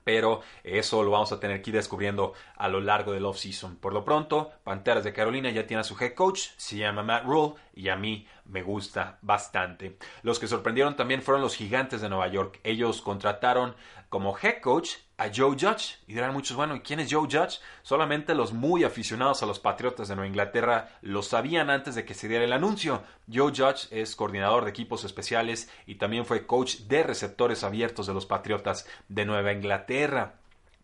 pero 0.06 0.40
eso 0.62 1.02
lo 1.02 1.10
vamos 1.10 1.32
a 1.32 1.40
tener 1.40 1.60
que 1.60 1.70
ir 1.70 1.76
descubriendo 1.76 2.32
a 2.54 2.68
lo 2.68 2.80
largo 2.80 3.10
del 3.10 3.24
offseason. 3.24 3.74
Por 3.74 3.92
lo 3.92 4.04
pronto, 4.04 4.52
Panteras 4.62 5.02
de 5.02 5.12
Carolina 5.12 5.50
ya 5.50 5.66
tiene 5.66 5.80
a 5.80 5.84
su 5.84 5.96
head 6.00 6.14
coach, 6.14 6.50
se 6.56 6.76
llama 6.76 7.02
Matt 7.02 7.24
Rule 7.24 7.54
y 7.74 7.88
a 7.88 7.96
mí 7.96 8.24
me 8.44 8.62
gusta 8.62 9.18
bastante. 9.20 9.98
Los 10.22 10.38
que 10.38 10.46
sorprendieron 10.46 10.94
también 10.94 11.22
fueron 11.22 11.42
los 11.42 11.56
Gigantes 11.56 12.02
de 12.02 12.08
Nueva 12.08 12.28
York. 12.28 12.60
Ellos 12.62 13.02
contrataron 13.02 13.74
como 14.08 14.38
head 14.40 14.60
coach 14.60 14.90
a 15.18 15.30
Joe 15.34 15.56
Judge. 15.58 15.98
Y 16.06 16.14
dirán 16.14 16.32
muchos, 16.32 16.56
bueno, 16.56 16.76
¿y 16.76 16.80
quién 16.80 17.00
es 17.00 17.12
Joe 17.12 17.28
Judge? 17.30 17.60
Solamente 17.82 18.34
los 18.34 18.52
muy 18.52 18.84
aficionados 18.84 19.42
a 19.42 19.46
los 19.46 19.58
Patriotas 19.58 20.08
de 20.08 20.14
Nueva 20.14 20.28
Inglaterra 20.28 20.88
lo 21.02 21.22
sabían 21.22 21.70
antes 21.70 21.94
de 21.94 22.04
que 22.04 22.14
se 22.14 22.28
diera 22.28 22.44
el 22.44 22.52
anuncio. 22.52 23.02
Joe 23.32 23.52
Judge 23.54 23.88
es 23.90 24.16
coordinador 24.16 24.64
de 24.64 24.70
equipos 24.70 25.04
especiales 25.04 25.70
y 25.86 25.96
también 25.96 26.26
fue 26.26 26.46
coach 26.46 26.80
de 26.80 27.02
receptores 27.02 27.64
abiertos 27.64 28.06
de 28.06 28.14
los 28.14 28.26
Patriotas 28.26 28.86
de 29.08 29.24
Nueva 29.24 29.52
Inglaterra 29.52 30.34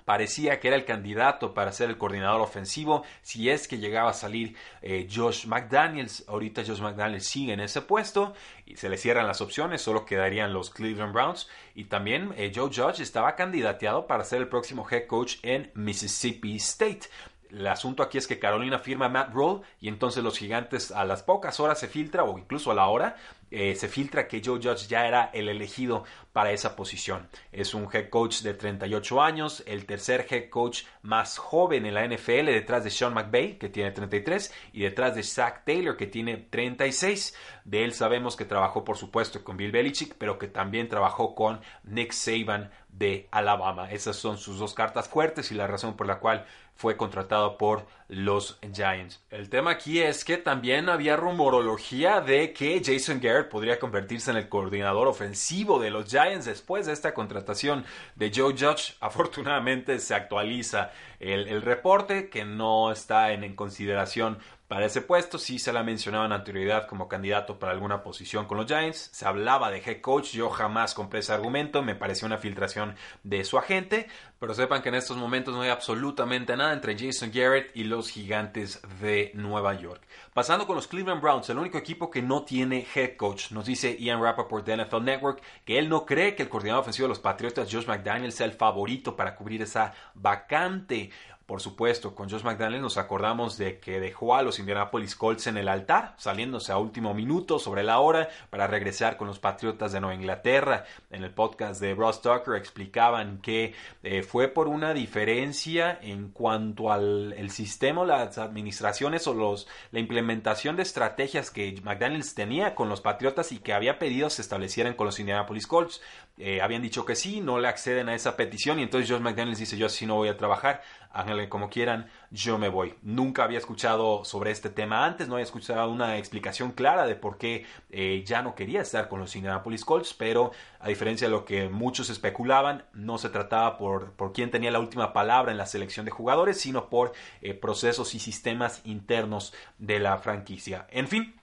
parecía 0.04 0.60
que 0.60 0.68
era 0.68 0.76
el 0.76 0.84
candidato 0.84 1.54
para 1.54 1.72
ser 1.72 1.90
el 1.90 1.98
coordinador 1.98 2.40
ofensivo 2.40 3.04
si 3.22 3.50
es 3.50 3.68
que 3.68 3.78
llegaba 3.78 4.10
a 4.10 4.14
salir 4.14 4.56
eh, 4.80 5.08
Josh 5.12 5.46
McDaniels. 5.46 6.24
Ahorita 6.28 6.62
Josh 6.64 6.80
McDaniels 6.80 7.26
sigue 7.26 7.52
en 7.52 7.60
ese 7.60 7.82
puesto 7.82 8.34
y 8.66 8.76
se 8.76 8.88
le 8.88 8.96
cierran 8.96 9.26
las 9.26 9.40
opciones, 9.40 9.82
solo 9.82 10.04
quedarían 10.04 10.52
los 10.52 10.70
Cleveland 10.70 11.12
Browns 11.12 11.48
y 11.74 11.84
también 11.84 12.34
eh, 12.36 12.52
Joe 12.54 12.70
Judge 12.72 13.00
estaba 13.02 13.34
candidateado 13.36 14.06
para 14.06 14.24
ser 14.24 14.40
el 14.40 14.48
próximo 14.48 14.86
head 14.90 15.06
coach 15.06 15.36
en 15.42 15.70
Mississippi 15.74 16.56
State. 16.56 17.08
El 17.52 17.66
asunto 17.66 18.02
aquí 18.02 18.16
es 18.16 18.26
que 18.26 18.38
Carolina 18.38 18.78
firma 18.78 19.10
Matt 19.10 19.34
Rule 19.34 19.60
y 19.78 19.88
entonces 19.88 20.24
los 20.24 20.38
gigantes 20.38 20.90
a 20.90 21.04
las 21.04 21.22
pocas 21.22 21.60
horas 21.60 21.78
se 21.78 21.86
filtra 21.86 22.24
o 22.24 22.38
incluso 22.38 22.70
a 22.70 22.74
la 22.74 22.86
hora 22.86 23.16
eh, 23.50 23.74
se 23.76 23.88
filtra 23.88 24.26
que 24.26 24.40
Joe 24.42 24.58
Judge 24.58 24.88
ya 24.88 25.06
era 25.06 25.30
el 25.34 25.50
elegido 25.50 26.04
para 26.32 26.52
esa 26.52 26.74
posición. 26.74 27.28
Es 27.52 27.74
un 27.74 27.86
head 27.92 28.08
coach 28.08 28.40
de 28.40 28.54
38 28.54 29.20
años, 29.20 29.62
el 29.66 29.84
tercer 29.84 30.26
head 30.30 30.48
coach 30.48 30.84
más 31.02 31.36
joven 31.36 31.84
en 31.84 31.92
la 31.92 32.06
NFL 32.06 32.46
detrás 32.46 32.84
de 32.84 32.90
Sean 32.90 33.12
McVay 33.12 33.58
que 33.58 33.68
tiene 33.68 33.90
33 33.90 34.54
y 34.72 34.80
detrás 34.80 35.14
de 35.14 35.22
Zach 35.22 35.64
Taylor 35.66 35.98
que 35.98 36.06
tiene 36.06 36.38
36. 36.38 37.36
De 37.66 37.84
él 37.84 37.92
sabemos 37.92 38.34
que 38.34 38.46
trabajó 38.46 38.82
por 38.82 38.96
supuesto 38.96 39.44
con 39.44 39.58
Bill 39.58 39.72
Belichick 39.72 40.14
pero 40.16 40.38
que 40.38 40.48
también 40.48 40.88
trabajó 40.88 41.34
con 41.34 41.60
Nick 41.84 42.12
Saban 42.12 42.70
de 42.92 43.28
Alabama. 43.30 43.90
Esas 43.90 44.16
son 44.16 44.38
sus 44.38 44.58
dos 44.58 44.74
cartas 44.74 45.08
fuertes 45.08 45.50
y 45.50 45.54
la 45.54 45.66
razón 45.66 45.96
por 45.96 46.06
la 46.06 46.18
cual 46.18 46.46
fue 46.74 46.96
contratado 46.96 47.58
por 47.58 47.86
los 48.08 48.58
Giants. 48.74 49.22
El 49.30 49.48
tema 49.48 49.72
aquí 49.72 50.00
es 50.00 50.24
que 50.24 50.36
también 50.36 50.88
había 50.88 51.16
rumorología 51.16 52.20
de 52.20 52.52
que 52.52 52.82
Jason 52.84 53.20
Garrett 53.20 53.48
podría 53.48 53.78
convertirse 53.78 54.30
en 54.30 54.36
el 54.36 54.48
coordinador 54.48 55.06
ofensivo 55.06 55.78
de 55.78 55.90
los 55.90 56.10
Giants 56.10 56.46
después 56.46 56.86
de 56.86 56.92
esta 56.92 57.14
contratación 57.14 57.84
de 58.16 58.32
Joe 58.34 58.54
Judge. 58.58 58.96
Afortunadamente 59.00 59.98
se 59.98 60.14
actualiza 60.14 60.90
el, 61.20 61.62
reporte 61.62 62.28
que 62.28 62.44
no 62.44 62.90
está 62.90 63.32
en 63.32 63.54
consideración 63.54 64.38
para 64.72 64.86
ese 64.86 65.02
puesto 65.02 65.36
sí 65.36 65.58
se 65.58 65.70
le 65.70 65.80
ha 65.80 65.82
mencionado 65.82 66.24
en 66.24 66.32
anterioridad 66.32 66.86
como 66.86 67.06
candidato 67.06 67.58
para 67.58 67.72
alguna 67.72 68.02
posición 68.02 68.46
con 68.46 68.56
los 68.56 68.66
Giants. 68.66 69.10
Se 69.12 69.26
hablaba 69.26 69.70
de 69.70 69.82
head 69.84 70.00
coach. 70.00 70.32
Yo 70.32 70.48
jamás 70.48 70.94
compré 70.94 71.20
ese 71.20 71.34
argumento. 71.34 71.82
Me 71.82 71.94
pareció 71.94 72.24
una 72.24 72.38
filtración 72.38 72.96
de 73.22 73.44
su 73.44 73.58
agente. 73.58 74.08
Pero 74.38 74.54
sepan 74.54 74.80
que 74.80 74.88
en 74.88 74.94
estos 74.94 75.18
momentos 75.18 75.54
no 75.54 75.60
hay 75.60 75.68
absolutamente 75.68 76.56
nada 76.56 76.72
entre 76.72 76.98
Jason 76.98 77.30
Garrett 77.34 77.70
y 77.76 77.84
los 77.84 78.08
gigantes 78.08 78.80
de 78.98 79.30
Nueva 79.34 79.74
York. 79.74 80.00
Pasando 80.32 80.66
con 80.66 80.74
los 80.74 80.88
Cleveland 80.88 81.20
Browns, 81.20 81.50
el 81.50 81.58
único 81.58 81.76
equipo 81.76 82.10
que 82.10 82.22
no 82.22 82.42
tiene 82.42 82.86
head 82.94 83.18
coach. 83.18 83.50
Nos 83.50 83.66
dice 83.66 83.98
Ian 84.00 84.22
Rappaport 84.22 84.64
de 84.64 84.78
NFL 84.78 85.04
Network 85.04 85.42
que 85.66 85.78
él 85.78 85.90
no 85.90 86.06
cree 86.06 86.34
que 86.34 86.44
el 86.44 86.48
coordinador 86.48 86.80
ofensivo 86.80 87.04
de 87.04 87.10
los 87.10 87.20
Patriotas, 87.20 87.68
Josh 87.70 87.86
McDaniel, 87.86 88.32
sea 88.32 88.46
el 88.46 88.52
favorito 88.52 89.14
para 89.16 89.36
cubrir 89.36 89.60
esa 89.60 89.92
vacante. 90.14 91.10
Por 91.52 91.60
supuesto, 91.60 92.14
con 92.14 92.30
Josh 92.30 92.44
McDaniel 92.44 92.80
nos 92.80 92.96
acordamos 92.96 93.58
de 93.58 93.78
que 93.78 94.00
dejó 94.00 94.34
a 94.34 94.42
los 94.42 94.58
Indianapolis 94.58 95.14
Colts 95.14 95.48
en 95.48 95.58
el 95.58 95.68
altar, 95.68 96.14
saliéndose 96.16 96.72
a 96.72 96.78
último 96.78 97.12
minuto 97.12 97.58
sobre 97.58 97.82
la 97.82 97.98
hora 97.98 98.30
para 98.48 98.66
regresar 98.66 99.18
con 99.18 99.28
los 99.28 99.38
Patriotas 99.38 99.92
de 99.92 100.00
Nueva 100.00 100.14
Inglaterra. 100.14 100.86
En 101.10 101.22
el 101.22 101.30
podcast 101.30 101.78
de 101.78 101.94
Ross 101.94 102.22
Tucker 102.22 102.54
explicaban 102.54 103.36
que 103.42 103.74
eh, 104.02 104.22
fue 104.22 104.48
por 104.48 104.66
una 104.66 104.94
diferencia 104.94 105.98
en 106.00 106.30
cuanto 106.30 106.90
al 106.90 107.34
el 107.34 107.50
sistema, 107.50 108.02
las 108.06 108.38
administraciones 108.38 109.26
o 109.26 109.34
los, 109.34 109.68
la 109.90 110.00
implementación 110.00 110.76
de 110.76 110.84
estrategias 110.84 111.50
que 111.50 111.78
McDaniels 111.84 112.34
tenía 112.34 112.74
con 112.74 112.88
los 112.88 113.02
Patriotas 113.02 113.52
y 113.52 113.58
que 113.58 113.74
había 113.74 113.98
pedido 113.98 114.30
se 114.30 114.40
establecieran 114.40 114.94
con 114.94 115.04
los 115.04 115.20
Indianapolis 115.20 115.66
Colts. 115.66 116.00
Eh, 116.38 116.62
habían 116.62 116.80
dicho 116.80 117.04
que 117.04 117.14
sí, 117.14 117.42
no 117.42 117.58
le 117.58 117.68
acceden 117.68 118.08
a 118.08 118.14
esa 118.14 118.38
petición 118.38 118.80
y 118.80 118.84
entonces 118.84 119.10
Josh 119.10 119.20
McDaniels 119.20 119.58
dice 119.58 119.76
yo 119.76 119.84
así 119.84 120.06
no 120.06 120.14
voy 120.14 120.30
a 120.30 120.38
trabajar 120.38 120.80
háganle 121.12 121.48
como 121.48 121.70
quieran, 121.70 122.10
yo 122.30 122.58
me 122.58 122.68
voy. 122.68 122.94
Nunca 123.02 123.44
había 123.44 123.58
escuchado 123.58 124.24
sobre 124.24 124.50
este 124.50 124.70
tema 124.70 125.04
antes, 125.04 125.28
no 125.28 125.34
había 125.34 125.44
escuchado 125.44 125.90
una 125.90 126.18
explicación 126.18 126.72
clara 126.72 127.06
de 127.06 127.14
por 127.14 127.38
qué 127.38 127.66
eh, 127.90 128.22
ya 128.26 128.42
no 128.42 128.54
quería 128.54 128.80
estar 128.80 129.08
con 129.08 129.20
los 129.20 129.36
Indianapolis 129.36 129.84
Colts, 129.84 130.14
pero 130.14 130.52
a 130.80 130.88
diferencia 130.88 131.26
de 131.26 131.32
lo 131.32 131.44
que 131.44 131.68
muchos 131.68 132.10
especulaban, 132.10 132.84
no 132.92 133.18
se 133.18 133.28
trataba 133.28 133.78
por, 133.78 134.12
por 134.12 134.32
quién 134.32 134.50
tenía 134.50 134.70
la 134.70 134.80
última 134.80 135.12
palabra 135.12 135.52
en 135.52 135.58
la 135.58 135.66
selección 135.66 136.04
de 136.04 136.12
jugadores, 136.12 136.60
sino 136.60 136.88
por 136.88 137.12
eh, 137.40 137.54
procesos 137.54 138.14
y 138.14 138.18
sistemas 138.18 138.80
internos 138.84 139.52
de 139.78 139.98
la 139.98 140.18
franquicia. 140.18 140.86
En 140.90 141.08
fin, 141.08 141.34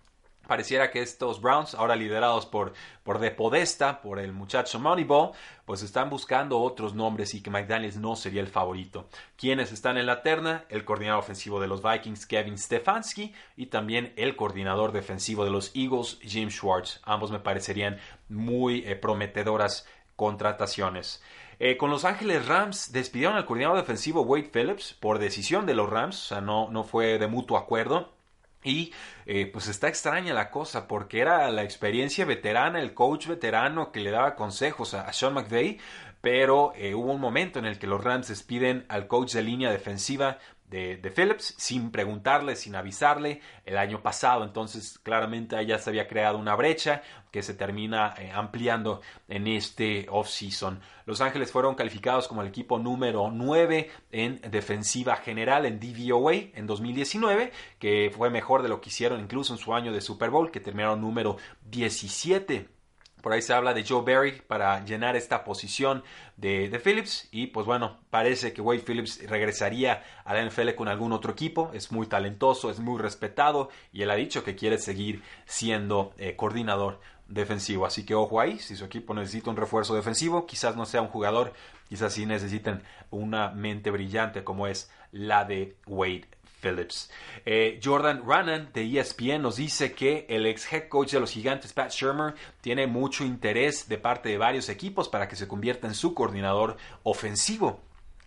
pareciera 0.49 0.91
que 0.91 1.01
estos 1.01 1.39
Browns, 1.39 1.75
ahora 1.75 1.95
liderados 1.95 2.45
por, 2.45 2.73
por 3.03 3.19
De 3.19 3.31
Podesta, 3.31 4.01
por 4.01 4.19
el 4.19 4.33
muchacho 4.33 4.79
Moneyball, 4.79 5.31
pues 5.63 5.83
están 5.83 6.09
buscando 6.09 6.59
otros 6.59 6.93
nombres 6.93 7.33
y 7.35 7.41
que 7.41 7.49
McDaniels 7.49 7.95
no 7.95 8.17
sería 8.17 8.41
el 8.41 8.47
favorito. 8.47 9.07
¿Quiénes 9.37 9.71
están 9.71 9.97
en 9.97 10.07
la 10.07 10.23
terna? 10.23 10.65
El 10.67 10.83
coordinador 10.83 11.19
ofensivo 11.19 11.61
de 11.61 11.67
los 11.67 11.81
Vikings, 11.81 12.25
Kevin 12.25 12.57
Stefanski, 12.57 13.33
y 13.55 13.67
también 13.67 14.11
el 14.17 14.35
coordinador 14.35 14.91
defensivo 14.91 15.45
de 15.45 15.51
los 15.51 15.71
Eagles, 15.75 16.19
Jim 16.21 16.49
Schwartz. 16.49 16.99
Ambos 17.03 17.31
me 17.31 17.39
parecerían 17.39 17.99
muy 18.27 18.83
eh, 18.85 18.95
prometedoras 18.95 19.87
contrataciones. 20.15 21.23
Eh, 21.59 21.77
con 21.77 21.89
Los 21.91 22.05
Ángeles 22.05 22.47
Rams 22.47 22.91
despidieron 22.91 23.35
al 23.35 23.45
coordinador 23.45 23.77
defensivo 23.77 24.21
Wade 24.21 24.49
Phillips 24.51 24.93
por 24.93 25.19
decisión 25.19 25.65
de 25.65 25.75
los 25.75 25.89
Rams, 25.89 26.17
o 26.17 26.27
sea, 26.27 26.41
no, 26.41 26.69
no 26.71 26.83
fue 26.83 27.19
de 27.19 27.27
mutuo 27.27 27.57
acuerdo. 27.57 28.18
Y 28.63 28.93
eh, 29.25 29.45
pues 29.45 29.67
está 29.67 29.87
extraña 29.87 30.33
la 30.33 30.51
cosa 30.51 30.87
porque 30.87 31.21
era 31.21 31.49
la 31.51 31.63
experiencia 31.63 32.25
veterana, 32.25 32.81
el 32.81 32.93
coach 32.93 33.27
veterano 33.27 33.91
que 33.91 34.01
le 34.01 34.11
daba 34.11 34.35
consejos 34.35 34.93
a, 34.93 35.11
Sean 35.13 35.33
McVay, 35.33 35.79
pero 36.21 36.73
eh, 36.75 36.93
hubo 36.93 37.13
un 37.13 37.21
momento 37.21 37.59
en 37.59 37.65
el 37.65 37.79
que 37.79 37.87
los 37.87 38.03
Rams 38.03 38.27
despiden 38.27 38.85
al 38.89 39.07
coach 39.07 39.33
de 39.33 39.43
línea 39.43 39.71
defensiva 39.71 40.39
de, 40.69 41.11
Phillips 41.15 41.55
sin 41.57 41.91
preguntarle, 41.91 42.55
sin 42.55 42.75
avisarle 42.75 43.41
el 43.65 43.77
año 43.77 44.01
pasado. 44.01 44.43
Entonces, 44.43 44.99
claramente 44.99 45.63
ya 45.65 45.79
se 45.79 45.89
había 45.89 46.07
creado 46.07 46.37
una 46.37 46.55
brecha 46.55 47.01
que 47.31 47.41
se 47.41 47.53
termina 47.53 48.13
eh, 48.17 48.31
ampliando 48.33 49.01
en 49.27 49.47
este 49.47 50.07
off-season. 50.09 50.79
Los 51.05 51.21
Ángeles 51.21 51.51
fueron 51.51 51.75
calificados 51.75 52.27
como 52.27 52.41
el 52.41 52.47
equipo 52.47 52.79
número 52.79 53.29
9 53.31 53.89
en 54.11 54.41
defensiva 54.49 55.15
general 55.17 55.65
en 55.65 55.79
DVOA 55.79 56.33
en 56.53 56.67
2019, 56.67 57.51
que 57.79 58.11
fue 58.15 58.29
mejor 58.29 58.61
de 58.61 58.69
lo 58.69 58.81
que 58.81 58.89
hicieron 58.89 59.19
incluso 59.19 59.53
en 59.53 59.59
su 59.59 59.73
año 59.73 59.91
de 59.91 60.01
Super 60.01 60.29
Bowl, 60.29 60.51
que 60.51 60.59
terminaron 60.59 61.01
número 61.01 61.37
17 61.69 62.78
por 63.21 63.33
ahí 63.33 63.41
se 63.41 63.53
habla 63.53 63.73
de 63.73 63.83
Joe 63.83 64.01
Barry 64.01 64.41
para 64.47 64.83
llenar 64.85 65.15
esta 65.15 65.43
posición 65.43 66.03
de, 66.37 66.69
de, 66.69 66.79
Phillips. 66.79 67.27
Y 67.31 67.47
pues 67.47 67.65
bueno, 67.65 67.97
parece 68.09 68.53
que 68.53 68.61
Wade 68.61 68.83
Phillips 68.85 69.27
regresaría 69.27 70.03
a 70.23 70.33
la 70.33 70.45
NFL 70.45 70.75
con 70.75 70.87
algún 70.87 71.11
otro 71.11 71.31
equipo. 71.31 71.71
Es 71.73 71.91
muy 71.91 72.07
talentoso, 72.07 72.69
es 72.69 72.79
muy 72.79 72.99
respetado 72.99 73.69
y 73.91 74.01
él 74.01 74.11
ha 74.11 74.15
dicho 74.15 74.43
que 74.43 74.55
quiere 74.55 74.77
seguir 74.77 75.21
siendo 75.45 76.13
eh, 76.17 76.35
coordinador 76.35 76.99
defensivo. 77.27 77.85
Así 77.85 78.05
que 78.05 78.15
ojo 78.15 78.39
ahí, 78.39 78.59
si 78.59 78.75
su 78.75 78.85
equipo 78.85 79.13
necesita 79.13 79.49
un 79.49 79.57
refuerzo 79.57 79.95
defensivo, 79.95 80.45
quizás 80.45 80.75
no 80.75 80.85
sea 80.85 81.01
un 81.01 81.07
jugador, 81.07 81.53
quizás 81.87 82.13
sí 82.13 82.25
necesiten 82.25 82.83
una 83.11 83.49
mente 83.51 83.91
brillante 83.91 84.43
como 84.43 84.67
es 84.67 84.91
la 85.11 85.45
de 85.45 85.75
Wade 85.87 86.27
Phillips. 86.61 87.09
Eh, 87.45 87.79
Jordan 87.83 88.23
Rannan 88.25 88.69
de 88.73 88.99
ESPN 88.99 89.41
nos 89.41 89.55
dice 89.57 89.93
que 89.93 90.25
el 90.29 90.45
ex 90.45 90.71
head 90.71 90.87
coach 90.87 91.11
de 91.11 91.19
los 91.19 91.31
gigantes, 91.31 91.73
Pat 91.73 91.91
Shermer, 91.91 92.35
tiene 92.61 92.87
mucho 92.87 93.23
interés 93.23 93.87
de 93.87 93.97
parte 93.97 94.29
de 94.29 94.37
varios 94.37 94.69
equipos 94.69 95.09
para 95.09 95.27
que 95.27 95.35
se 95.35 95.47
convierta 95.47 95.87
en 95.87 95.95
su 95.95 96.13
coordinador 96.13 96.77
ofensivo. 97.03 97.81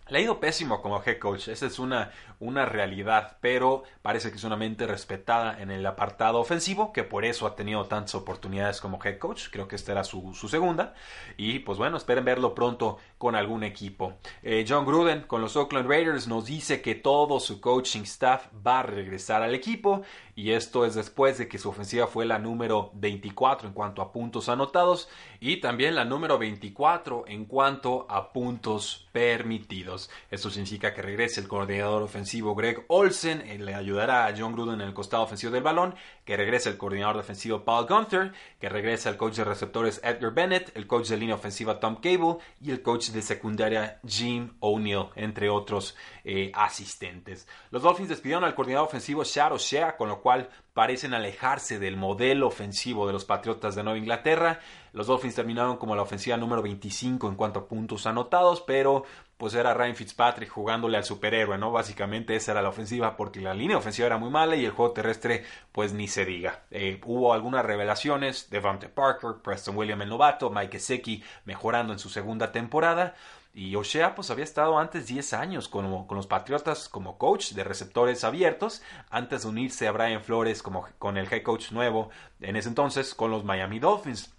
Le 0.09 0.17
ha 0.17 0.21
ido 0.21 0.41
pésimo 0.41 0.81
como 0.81 1.01
head 1.01 1.17
coach, 1.17 1.47
esa 1.47 1.65
es 1.65 1.79
una, 1.79 2.11
una 2.39 2.65
realidad, 2.65 3.37
pero 3.39 3.83
parece 4.01 4.31
que 4.31 4.35
es 4.35 4.43
una 4.43 4.57
mente 4.57 4.85
respetada 4.85 5.61
en 5.61 5.71
el 5.71 5.85
apartado 5.85 6.39
ofensivo, 6.39 6.91
que 6.91 7.03
por 7.03 7.23
eso 7.23 7.47
ha 7.47 7.55
tenido 7.55 7.85
tantas 7.85 8.15
oportunidades 8.15 8.81
como 8.81 8.99
head 9.01 9.17
coach, 9.17 9.47
creo 9.49 9.69
que 9.69 9.77
esta 9.77 9.93
era 9.93 10.03
su, 10.03 10.33
segunda, 10.49 10.93
y 11.37 11.59
pues 11.59 11.77
bueno, 11.77 11.95
esperen 11.95 12.25
verlo 12.25 12.53
pronto 12.53 12.97
con 13.17 13.35
algún 13.35 13.63
equipo. 13.63 14.17
Eh, 14.41 14.65
John 14.67 14.85
Gruden 14.85 15.21
con 15.21 15.39
los 15.39 15.55
Oakland 15.55 15.89
Raiders 15.89 16.27
nos 16.27 16.45
dice 16.45 16.81
que 16.81 16.95
todo 16.95 17.39
su 17.39 17.61
coaching 17.61 18.01
staff 18.01 18.47
va 18.65 18.81
a 18.81 18.83
regresar 18.83 19.41
al 19.41 19.55
equipo, 19.55 20.01
y 20.35 20.51
esto 20.51 20.85
es 20.85 20.95
después 20.95 21.37
de 21.37 21.47
que 21.47 21.59
su 21.59 21.69
ofensiva 21.69 22.07
fue 22.07 22.25
la 22.25 22.39
número 22.39 22.91
24 22.95 23.67
en 23.67 23.73
cuanto 23.73 24.01
a 24.01 24.11
puntos 24.11 24.49
anotados 24.49 25.09
y 25.39 25.57
también 25.57 25.95
la 25.95 26.05
número 26.05 26.37
24 26.39 27.25
en 27.27 27.45
cuanto 27.45 28.07
a 28.09 28.33
puntos 28.33 29.07
permitidos. 29.11 30.09
Esto 30.31 30.49
significa 30.49 30.93
que 30.93 31.01
regrese 31.01 31.41
el 31.41 31.47
coordinador 31.47 32.01
ofensivo 32.01 32.55
Greg 32.55 32.85
Olsen, 32.87 33.41
eh, 33.41 33.59
le 33.59 33.75
ayudará 33.75 34.25
a 34.25 34.33
John 34.35 34.53
Gruden 34.53 34.81
en 34.81 34.87
el 34.87 34.93
costado 34.93 35.23
ofensivo 35.23 35.51
del 35.51 35.63
balón, 35.63 35.95
que 36.25 36.37
regrese 36.37 36.69
el 36.69 36.77
coordinador 36.77 37.17
defensivo 37.17 37.63
Paul 37.63 37.87
Gunther, 37.87 38.33
que 38.59 38.69
regrese 38.69 39.09
el 39.09 39.17
coach 39.17 39.35
de 39.35 39.43
receptores 39.43 40.01
Edgar 40.03 40.33
Bennett, 40.33 40.75
el 40.75 40.87
coach 40.87 41.09
de 41.09 41.17
línea 41.17 41.35
ofensiva 41.35 41.79
Tom 41.79 41.95
Cable 41.95 42.37
y 42.61 42.71
el 42.71 42.81
coach 42.81 43.09
de 43.09 43.21
secundaria 43.21 43.99
Jim 44.07 44.55
O'Neill, 44.59 45.09
entre 45.15 45.49
otros 45.49 45.95
eh, 46.23 46.51
asistentes. 46.53 47.47
Los 47.71 47.83
Dolphins 47.83 48.09
despidieron 48.09 48.43
al 48.43 48.55
coordinador 48.55 48.87
ofensivo 48.87 49.23
Shadow 49.23 49.57
Shea, 49.57 49.97
con 49.97 50.09
lo 50.09 50.21
cual 50.21 50.49
parecen 50.73 51.13
alejarse 51.13 51.77
del 51.79 51.97
modelo 51.97 52.47
ofensivo 52.47 53.05
de 53.05 53.13
los 53.13 53.25
Patriotas 53.25 53.75
de 53.75 53.83
Nueva 53.83 53.99
Inglaterra. 53.99 54.59
Los 54.91 55.07
Dolphins 55.07 55.35
terminaron 55.35 55.77
como 55.77 55.95
la 55.95 56.01
ofensiva 56.01 56.35
número 56.37 56.61
25 56.61 57.29
en 57.29 57.35
cuanto 57.35 57.61
a 57.61 57.67
puntos 57.67 58.07
anotados, 58.07 58.61
pero 58.61 59.03
pues 59.37 59.53
era 59.53 59.73
Ryan 59.73 59.95
Fitzpatrick 59.95 60.49
jugándole 60.49 60.97
al 60.97 61.03
superhéroe, 61.03 61.57
¿no? 61.57 61.71
Básicamente 61.71 62.35
esa 62.35 62.53
era 62.53 62.61
la 62.61 62.69
ofensiva 62.69 63.15
porque 63.17 63.41
la 63.41 63.53
línea 63.53 63.77
ofensiva 63.77 64.07
era 64.07 64.17
muy 64.17 64.29
mala 64.29 64.55
y 64.55 64.65
el 64.65 64.71
juego 64.71 64.93
terrestre 64.93 65.43
pues 65.71 65.93
ni 65.93 66.07
se 66.07 66.25
diga. 66.25 66.63
Eh, 66.71 66.99
hubo 67.05 67.33
algunas 67.33 67.65
revelaciones, 67.65 68.49
Devante 68.49 68.89
Parker, 68.89 69.41
Preston 69.43 69.77
William 69.77 70.01
el 70.01 70.09
novato, 70.09 70.49
Mike 70.49 70.79
Gesicki 70.79 71.23
mejorando 71.45 71.93
en 71.93 71.99
su 71.99 72.09
segunda 72.09 72.51
temporada. 72.51 73.15
Y 73.55 73.75
O'Shea 73.75 74.15
pues 74.15 74.31
había 74.31 74.43
estado 74.43 74.79
antes 74.79 75.05
10 75.05 75.33
años 75.33 75.69
con, 75.69 76.07
con, 76.07 76.17
los 76.17 76.25
Patriotas 76.25 76.89
como 76.89 77.19
coach 77.19 77.51
de 77.51 77.63
receptores 77.63 78.23
abiertos, 78.23 78.81
antes 79.11 79.43
de 79.43 79.49
unirse 79.49 79.87
a 79.87 79.91
Brian 79.91 80.23
Flores 80.23 80.63
como 80.63 80.87
con 80.97 81.17
el 81.17 81.31
head 81.31 81.43
coach 81.43 81.71
nuevo 81.71 82.09
en 82.41 82.55
ese 82.55 82.69
entonces 82.69 83.13
con 83.13 83.29
los 83.29 83.43
Miami 83.43 83.77
Dolphins. 83.77 84.33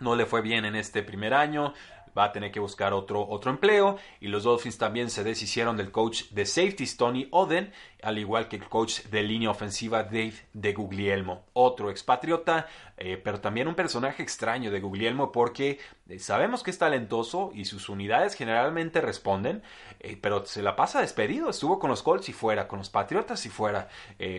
No 0.00 0.14
le 0.14 0.26
fue 0.26 0.42
bien 0.42 0.66
en 0.66 0.76
este 0.76 1.02
primer 1.02 1.32
año, 1.34 1.72
va 2.18 2.24
a 2.24 2.32
tener 2.32 2.50
que 2.50 2.60
buscar 2.60 2.92
otro, 2.92 3.26
otro 3.28 3.50
empleo. 3.50 3.96
Y 4.20 4.28
los 4.28 4.42
Dolphins 4.42 4.78
también 4.78 5.10
se 5.10 5.24
deshicieron 5.24 5.76
del 5.76 5.90
coach 5.90 6.24
de 6.30 6.44
safety 6.44 6.86
Tony 6.96 7.28
Oden, 7.30 7.72
al 8.02 8.18
igual 8.18 8.48
que 8.48 8.56
el 8.56 8.68
coach 8.68 9.02
de 9.04 9.22
línea 9.22 9.50
ofensiva 9.50 10.04
Dave 10.04 10.34
de 10.52 10.72
Guglielmo, 10.72 11.44
otro 11.52 11.90
expatriota, 11.90 12.66
eh, 12.96 13.20
pero 13.22 13.40
también 13.40 13.68
un 13.68 13.74
personaje 13.74 14.22
extraño 14.22 14.70
de 14.70 14.80
Guglielmo 14.80 15.32
porque 15.32 15.78
eh, 16.08 16.18
sabemos 16.18 16.62
que 16.62 16.70
es 16.70 16.78
talentoso 16.78 17.50
y 17.54 17.64
sus 17.64 17.88
unidades 17.88 18.34
generalmente 18.34 19.00
responden, 19.00 19.62
eh, 20.00 20.16
pero 20.20 20.44
se 20.46 20.62
la 20.62 20.76
pasa 20.76 21.00
despedido, 21.00 21.50
estuvo 21.50 21.78
con 21.78 21.90
los 21.90 22.02
Colts 22.02 22.28
y 22.28 22.32
fuera, 22.32 22.68
con 22.68 22.78
los 22.78 22.90
Patriotas 22.90 23.44
y 23.46 23.48
fuera, 23.48 23.88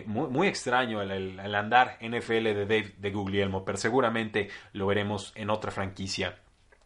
muy, 0.06 0.48
extraño 0.48 1.02
el, 1.02 1.38
el 1.38 1.54
andar 1.54 1.98
NFL 2.00 2.44
de 2.44 2.66
Dave 2.66 2.94
de 2.98 3.10
Guglielmo, 3.10 3.64
pero 3.64 3.78
seguramente 3.78 4.48
lo 4.72 4.86
veremos 4.86 5.32
en 5.36 5.50
otra 5.50 5.70
franquicia. 5.70 6.36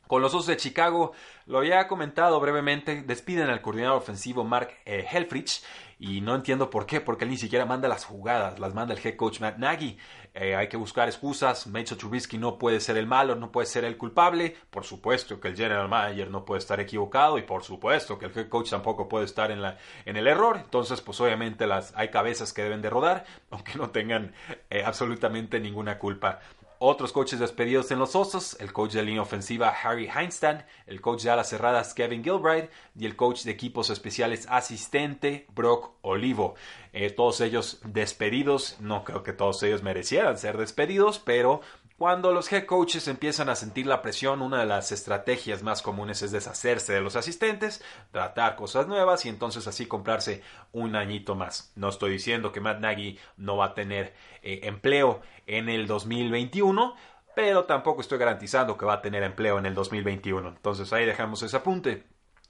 Con 0.07 0.21
los 0.21 0.35
Osos 0.35 0.47
de 0.47 0.57
Chicago, 0.57 1.13
lo 1.47 1.59
había 1.59 1.89
comentado 1.89 2.39
brevemente, 2.41 3.03
despiden 3.03 3.49
al 3.49 3.63
coordinador 3.63 3.97
ofensivo 3.97 4.45
Mark 4.45 4.71
eh, 4.85 5.07
Helfrich 5.11 5.63
y 5.99 6.21
no 6.21 6.35
entiendo 6.35 6.71
por 6.71 6.87
qué, 6.87 7.01
porque 7.01 7.25
él 7.25 7.31
ni 7.31 7.37
siquiera 7.37 7.65
manda 7.65 7.89
las 7.89 8.05
jugadas, 8.05 8.59
las 8.59 8.75
manda 8.75 8.95
el 8.95 9.01
head 9.05 9.17
coach 9.17 9.41
Matt 9.41 9.57
Nagy. 9.57 9.97
Eh, 10.35 10.57
hay 10.57 10.69
que 10.69 10.77
buscar 10.77 11.09
excusas, 11.09 11.67
Mitchell 11.67 11.97
Trubisky 11.97 12.39
no 12.39 12.59
puede 12.59 12.81
ser 12.81 12.97
el 12.97 13.07
malo, 13.07 13.37
no 13.37 13.53
puede 13.53 13.67
ser 13.67 13.85
el 13.85 13.97
culpable, 13.97 14.57
por 14.71 14.85
supuesto 14.85 15.41
que 15.41 15.49
el 15.49 15.57
general 15.57 15.89
manager 15.89 16.31
no 16.31 16.45
puede 16.45 16.59
estar 16.59 16.81
equivocado 16.81 17.39
y 17.39 17.43
por 17.43 17.63
supuesto 17.63 18.19
que 18.19 18.27
el 18.27 18.37
head 18.37 18.49
coach 18.49 18.71
tampoco 18.71 19.09
puede 19.09 19.27
estar 19.27 19.51
en, 19.53 19.63
la, 19.63 19.79
en 20.05 20.17
el 20.17 20.27
error, 20.27 20.57
entonces 20.57 21.01
pues 21.01 21.21
obviamente 21.21 21.67
las, 21.67 21.95
hay 21.97 22.09
cabezas 22.09 22.53
que 22.53 22.63
deben 22.63 22.83
de 22.83 22.91
rodar, 22.91 23.25
aunque 23.51 23.79
no 23.79 23.91
tengan 23.91 24.35
eh, 24.71 24.83
absolutamente 24.85 25.61
ninguna 25.61 25.99
culpa. 25.99 26.41
Otros 26.87 27.13
coaches 27.13 27.39
despedidos 27.39 27.91
en 27.93 27.99
los 27.99 28.15
Osos, 28.15 28.59
el 28.61 28.75
coach 28.75 28.93
de 28.93 29.03
línea 29.03 29.23
ofensiva 29.23 29.71
Harry 29.71 30.07
Heinstein, 30.07 30.65
el 30.87 31.01
coach 31.01 31.23
de 31.23 31.31
alas 31.31 31.49
cerradas 31.49 31.95
Kevin 31.95 32.23
Gilbride 32.23 32.69
y 32.95 33.07
el 33.07 33.17
coach 33.17 33.45
de 33.45 33.53
equipos 33.53 33.89
especiales 33.89 34.47
asistente 34.51 35.47
Brock 35.55 35.93
Olivo. 36.03 36.57
Eh, 36.93 37.09
todos 37.09 37.41
ellos 37.41 37.81
despedidos, 37.87 38.77
no 38.81 39.03
creo 39.03 39.23
que 39.23 39.33
todos 39.33 39.63
ellos 39.63 39.83
merecieran 39.83 40.37
ser 40.37 40.59
despedidos, 40.59 41.19
pero 41.19 41.63
cuando 41.97 42.33
los 42.33 42.53
head 42.53 42.67
coaches 42.67 43.07
empiezan 43.07 43.49
a 43.49 43.55
sentir 43.55 43.87
la 43.87 44.03
presión, 44.03 44.43
una 44.43 44.59
de 44.59 44.67
las 44.67 44.91
estrategias 44.91 45.63
más 45.63 45.81
comunes 45.81 46.23
es 46.23 46.33
deshacerse 46.33 46.93
de 46.93 47.01
los 47.01 47.15
asistentes, 47.15 47.85
tratar 48.11 48.57
cosas 48.57 48.89
nuevas 48.89 49.25
y 49.25 49.29
entonces 49.29 49.67
así 49.69 49.87
comprarse 49.87 50.43
un 50.73 50.97
añito 50.97 51.37
más. 51.37 51.73
No 51.77 51.89
estoy 51.89 52.13
diciendo 52.13 52.51
que 52.51 52.61
Matt 52.61 52.81
Nagy 52.81 53.19
no 53.37 53.57
va 53.57 53.67
a 53.67 53.75
tener 53.75 54.13
eh, 54.43 54.61
empleo 54.65 55.23
en 55.47 55.69
el 55.69 55.87
2021, 55.87 56.97
pero 57.37 57.65
tampoco 57.65 58.01
estoy 58.01 58.19
garantizando 58.19 58.77
que 58.77 58.87
va 58.87 58.95
a 58.95 59.03
tener 59.03 59.23
empleo 59.23 59.59
en 59.59 59.67
el 59.67 59.75
2021. 59.75 60.49
Entonces 60.49 60.93
ahí 60.93 61.07
dejamos 61.07 61.43
ese 61.45 61.57
apunte 61.57 62.05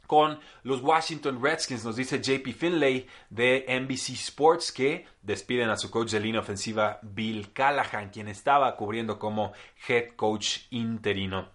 con 0.07 0.39
los 0.63 0.81
Washington 0.81 1.43
Redskins, 1.43 1.85
nos 1.85 1.97
dice 1.97 2.21
JP 2.21 2.53
Finlay 2.53 3.07
de 3.31 3.65
NBC 3.69 4.11
Sports 4.11 4.73
que 4.73 5.07
despiden 5.23 5.71
a 5.71 5.77
su 5.77 5.91
coach 5.91 6.11
de 6.13 6.21
línea 6.21 6.41
ofensiva 6.41 6.99
Bill 7.03 7.53
Callahan, 7.53 8.11
quien 8.11 8.29
estaba 8.29 8.77
cubriendo 8.77 9.19
como 9.19 9.53
head 9.89 10.15
coach 10.17 10.61
interino 10.71 11.55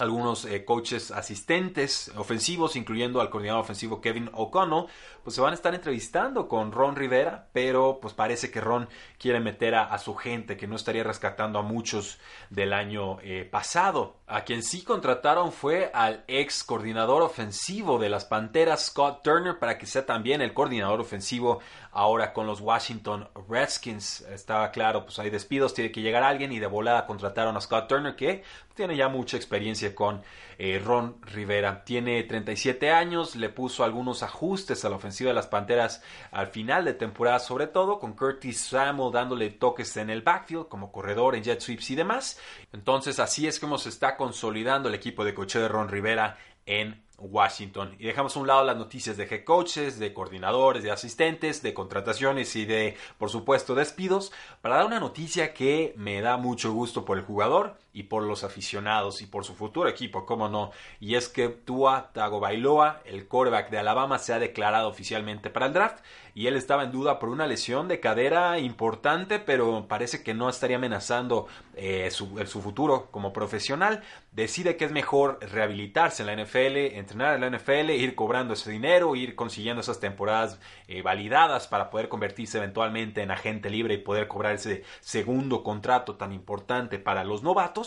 algunos 0.00 0.44
eh, 0.44 0.64
coaches 0.64 1.10
asistentes 1.10 2.10
ofensivos, 2.16 2.76
incluyendo 2.76 3.20
al 3.20 3.30
coordinador 3.30 3.62
ofensivo 3.62 4.00
Kevin 4.00 4.30
O'Connell, 4.32 4.86
pues 5.22 5.34
se 5.34 5.40
van 5.40 5.52
a 5.52 5.54
estar 5.54 5.74
entrevistando 5.74 6.48
con 6.48 6.72
Ron 6.72 6.96
Rivera, 6.96 7.48
pero 7.52 7.98
pues 8.00 8.14
parece 8.14 8.50
que 8.50 8.60
Ron 8.60 8.88
quiere 9.18 9.40
meter 9.40 9.74
a, 9.74 9.98
su 9.98 10.14
gente, 10.14 10.56
que 10.56 10.66
no 10.66 10.76
estaría 10.76 11.04
rescatando 11.04 11.58
a 11.58 11.62
muchos 11.62 12.18
del 12.48 12.72
año 12.72 13.18
eh, 13.22 13.48
pasado. 13.50 14.16
A 14.26 14.42
quien 14.42 14.62
sí 14.62 14.82
contrataron 14.82 15.52
fue 15.52 15.90
al 15.92 16.24
ex 16.28 16.64
coordinador 16.64 17.22
ofensivo 17.22 17.98
de 17.98 18.08
las 18.08 18.24
Panteras, 18.24 18.86
Scott 18.86 19.22
Turner, 19.22 19.58
para 19.58 19.76
que 19.76 19.86
sea 19.86 20.06
también 20.06 20.40
el 20.40 20.54
coordinador 20.54 21.00
ofensivo 21.00 21.60
ahora 21.92 22.32
con 22.32 22.46
los 22.46 22.60
Washington 22.60 23.28
Redskins. 23.48 24.22
Estaba 24.22 24.70
claro, 24.70 25.04
pues 25.04 25.18
hay 25.18 25.30
despidos, 25.30 25.74
tiene 25.74 25.92
que 25.92 26.02
llegar 26.02 26.22
alguien 26.22 26.52
y 26.52 26.58
de 26.58 26.66
volada 26.66 27.06
contrataron 27.06 27.56
a 27.56 27.60
Scott 27.60 27.88
Turner 27.88 28.16
que 28.16 28.42
tiene 28.74 28.96
ya 28.96 29.08
mucha 29.08 29.36
experiencia 29.36 29.94
con 29.94 30.22
eh, 30.58 30.80
Ron 30.82 31.16
Rivera. 31.22 31.84
Tiene 31.84 32.22
37 32.22 32.90
años, 32.90 33.36
le 33.36 33.48
puso 33.48 33.84
algunos 33.84 34.22
ajustes 34.22 34.84
a 34.84 34.88
la 34.88 34.96
ofensiva 34.96 35.28
de 35.28 35.34
las 35.34 35.46
Panteras 35.46 36.02
al 36.30 36.46
final 36.46 36.84
de 36.84 36.94
temporada, 36.94 37.38
sobre 37.38 37.66
todo 37.66 37.98
con 37.98 38.14
Curtis 38.14 38.60
Samuel 38.60 39.12
dándole 39.12 39.50
toques 39.50 39.96
en 39.96 40.10
el 40.10 40.22
backfield 40.22 40.68
como 40.68 40.92
corredor 40.92 41.34
en 41.34 41.42
jet 41.42 41.60
sweeps 41.60 41.90
y 41.90 41.94
demás. 41.94 42.40
Entonces 42.72 43.18
así 43.18 43.46
es 43.46 43.60
como 43.60 43.78
se 43.78 43.88
está 43.88 44.16
consolidando 44.16 44.88
el 44.88 44.94
equipo 44.94 45.24
de 45.24 45.34
coche 45.34 45.58
de 45.58 45.68
Ron 45.68 45.88
Rivera 45.88 46.38
en 46.66 47.02
Washington. 47.20 47.94
Y 47.98 48.06
dejamos 48.06 48.36
a 48.36 48.40
un 48.40 48.46
lado 48.46 48.64
las 48.64 48.76
noticias 48.76 49.16
de 49.16 49.24
head 49.24 49.44
coaches, 49.44 49.98
de 49.98 50.12
coordinadores, 50.12 50.82
de 50.82 50.90
asistentes, 50.90 51.62
de 51.62 51.74
contrataciones 51.74 52.56
y 52.56 52.64
de, 52.64 52.96
por 53.18 53.30
supuesto, 53.30 53.74
despidos, 53.74 54.32
para 54.60 54.76
dar 54.76 54.86
una 54.86 55.00
noticia 55.00 55.54
que 55.54 55.94
me 55.96 56.20
da 56.20 56.36
mucho 56.36 56.72
gusto 56.72 57.04
por 57.04 57.18
el 57.18 57.24
jugador 57.24 57.76
y 57.92 58.04
por 58.04 58.22
los 58.22 58.44
aficionados 58.44 59.20
y 59.20 59.26
por 59.26 59.44
su 59.44 59.54
futuro 59.54 59.88
equipo, 59.88 60.24
cómo 60.24 60.48
no. 60.48 60.70
Y 61.00 61.16
es 61.16 61.28
que 61.28 61.48
Tua 61.48 62.10
Tagovailoa, 62.12 63.02
el 63.04 63.26
quarterback 63.26 63.70
de 63.70 63.78
Alabama, 63.78 64.18
se 64.18 64.32
ha 64.32 64.38
declarado 64.38 64.88
oficialmente 64.88 65.50
para 65.50 65.66
el 65.66 65.72
draft 65.72 66.02
y 66.34 66.46
él 66.46 66.56
estaba 66.56 66.84
en 66.84 66.92
duda 66.92 67.18
por 67.18 67.28
una 67.28 67.46
lesión 67.46 67.88
de 67.88 67.98
cadera 67.98 68.58
importante, 68.60 69.40
pero 69.40 69.86
parece 69.88 70.22
que 70.22 70.34
no 70.34 70.48
estaría 70.48 70.76
amenazando 70.76 71.48
eh, 71.74 72.10
su, 72.12 72.38
su, 72.46 72.62
futuro 72.62 73.08
como 73.10 73.32
profesional. 73.32 74.02
Decide 74.30 74.76
que 74.76 74.84
es 74.84 74.92
mejor 74.92 75.40
rehabilitarse 75.40 76.22
en 76.22 76.26
la 76.28 76.44
NFL, 76.44 76.96
entrenar 76.96 77.34
en 77.34 77.40
la 77.40 77.58
NFL, 77.58 77.90
ir 77.90 78.14
cobrando 78.14 78.54
ese 78.54 78.70
dinero, 78.70 79.16
ir 79.16 79.34
consiguiendo 79.34 79.80
esas 79.80 79.98
temporadas 79.98 80.60
eh, 80.86 81.02
validadas 81.02 81.66
para 81.66 81.90
poder 81.90 82.08
convertirse 82.08 82.58
eventualmente 82.58 83.22
en 83.22 83.32
agente 83.32 83.68
libre 83.68 83.94
y 83.94 83.98
poder 83.98 84.28
cobrar 84.28 84.54
ese 84.54 84.84
segundo 85.00 85.64
contrato 85.64 86.14
tan 86.14 86.32
importante 86.32 87.00
para 87.00 87.24
los 87.24 87.42
novatos 87.42 87.79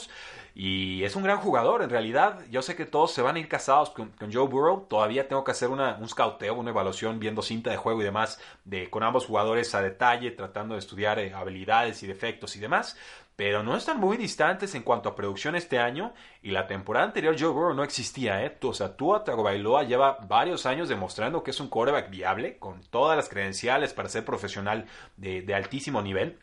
Y 0.56 1.03
es 1.03 1.15
un 1.15 1.23
gran 1.23 1.39
jugador, 1.39 1.82
en 1.82 1.89
realidad. 1.89 2.39
Yo 2.51 2.62
sé 2.62 2.75
que 2.75 2.86
todos 2.86 3.12
se 3.12 3.21
van 3.21 3.36
a 3.36 3.39
ir 3.39 3.47
casados 3.47 3.89
con, 3.89 4.13
Joe 4.32 4.47
Burrow. 4.47 4.86
Todavía 4.88 5.27
tengo 5.27 5.43
que 5.43 5.51
hacer 5.51 5.69
un 5.69 6.08
scouteo, 6.08 6.53
una 6.53 6.69
evaluación, 6.69 7.19
viendo 7.19 7.41
cinta 7.41 7.71
de 7.71 7.77
juego 7.77 8.01
y 8.01 8.03
demás, 8.03 8.39
de, 8.63 8.89
con 8.89 9.03
ambos 9.03 9.25
jugadores 9.25 9.73
a 9.73 9.82
detalle, 9.82 10.32
tratando 10.32 10.75
de 10.75 10.79
estudiar 10.79 11.17
eh, 11.19 11.34
habilidades 11.34 12.03
y 12.03 12.08
defectos 12.08 12.56
y 12.56 12.60
demás. 12.60 12.97
Pero 13.36 13.63
no 13.63 13.75
están 13.75 13.99
muy 13.99 14.15
distantes 14.15 14.75
en 14.75 14.84
cuanto 14.84 15.10
a 15.10 15.15
producción 15.15 15.56
este 15.56 15.79
año. 15.79 16.13
Y 16.43 16.51
la 16.51 16.67
temporada 16.67 17.08
anterior 17.08 17.36
Joe 17.38 17.49
Burrow 17.49 17.73
no 17.73 17.84
existía, 17.84 18.45
¿eh? 18.45 18.56
O 18.62 18.73
sea, 18.75 18.95
Tua 18.95 19.23
Tagovailoa 19.23 19.84
lleva 19.84 20.19
varios 20.27 20.67
años 20.67 20.88
demostrando 20.88 21.41
que 21.41 21.49
es 21.49 21.60
un 21.60 21.69
quarterback 21.69 22.12
viable, 22.12 22.60
con 22.60 22.82
todas 22.91 23.17
las 23.17 23.29
credenciales 23.29 23.91
para 23.93 24.10
ser 24.10 24.23
profesional 24.23 24.86
de 25.17 25.56
altísimo 25.56 26.03
nivel. 26.03 26.38